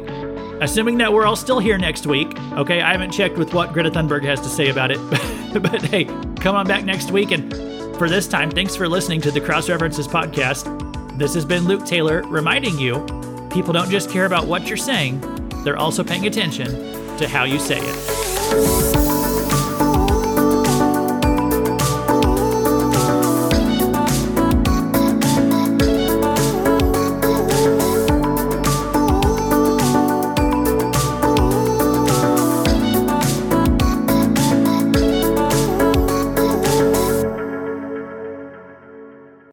assuming 0.61 0.99
that 0.99 1.11
we're 1.11 1.25
all 1.25 1.35
still 1.35 1.59
here 1.59 1.77
next 1.77 2.05
week. 2.05 2.39
Okay, 2.53 2.81
I 2.81 2.91
haven't 2.91 3.11
checked 3.11 3.37
with 3.37 3.53
what 3.53 3.73
Greta 3.73 3.89
Thunberg 3.89 4.23
has 4.23 4.39
to 4.41 4.47
say 4.47 4.69
about 4.69 4.91
it, 4.91 4.99
but 5.61 5.81
hey, 5.81 6.05
come 6.39 6.55
on 6.55 6.67
back 6.67 6.85
next 6.85 7.11
week. 7.11 7.31
And 7.31 7.51
for 7.97 8.07
this 8.07 8.27
time, 8.27 8.51
thanks 8.51 8.75
for 8.75 8.87
listening 8.87 9.21
to 9.21 9.31
the 9.31 9.41
Cross 9.41 9.69
References 9.69 10.07
podcast. 10.07 11.17
This 11.17 11.33
has 11.33 11.45
been 11.45 11.65
Luke 11.65 11.85
Taylor 11.85 12.21
reminding 12.27 12.77
you 12.77 13.05
people 13.51 13.73
don't 13.73 13.89
just 13.89 14.09
care 14.09 14.25
about 14.25 14.45
what 14.45 14.67
you're 14.67 14.77
saying, 14.77 15.19
they're 15.63 15.77
also 15.77 16.03
paying 16.03 16.27
attention 16.27 16.67
to 17.17 17.27
how 17.27 17.43
you 17.45 17.57
say 17.57 17.79
it. 17.81 18.84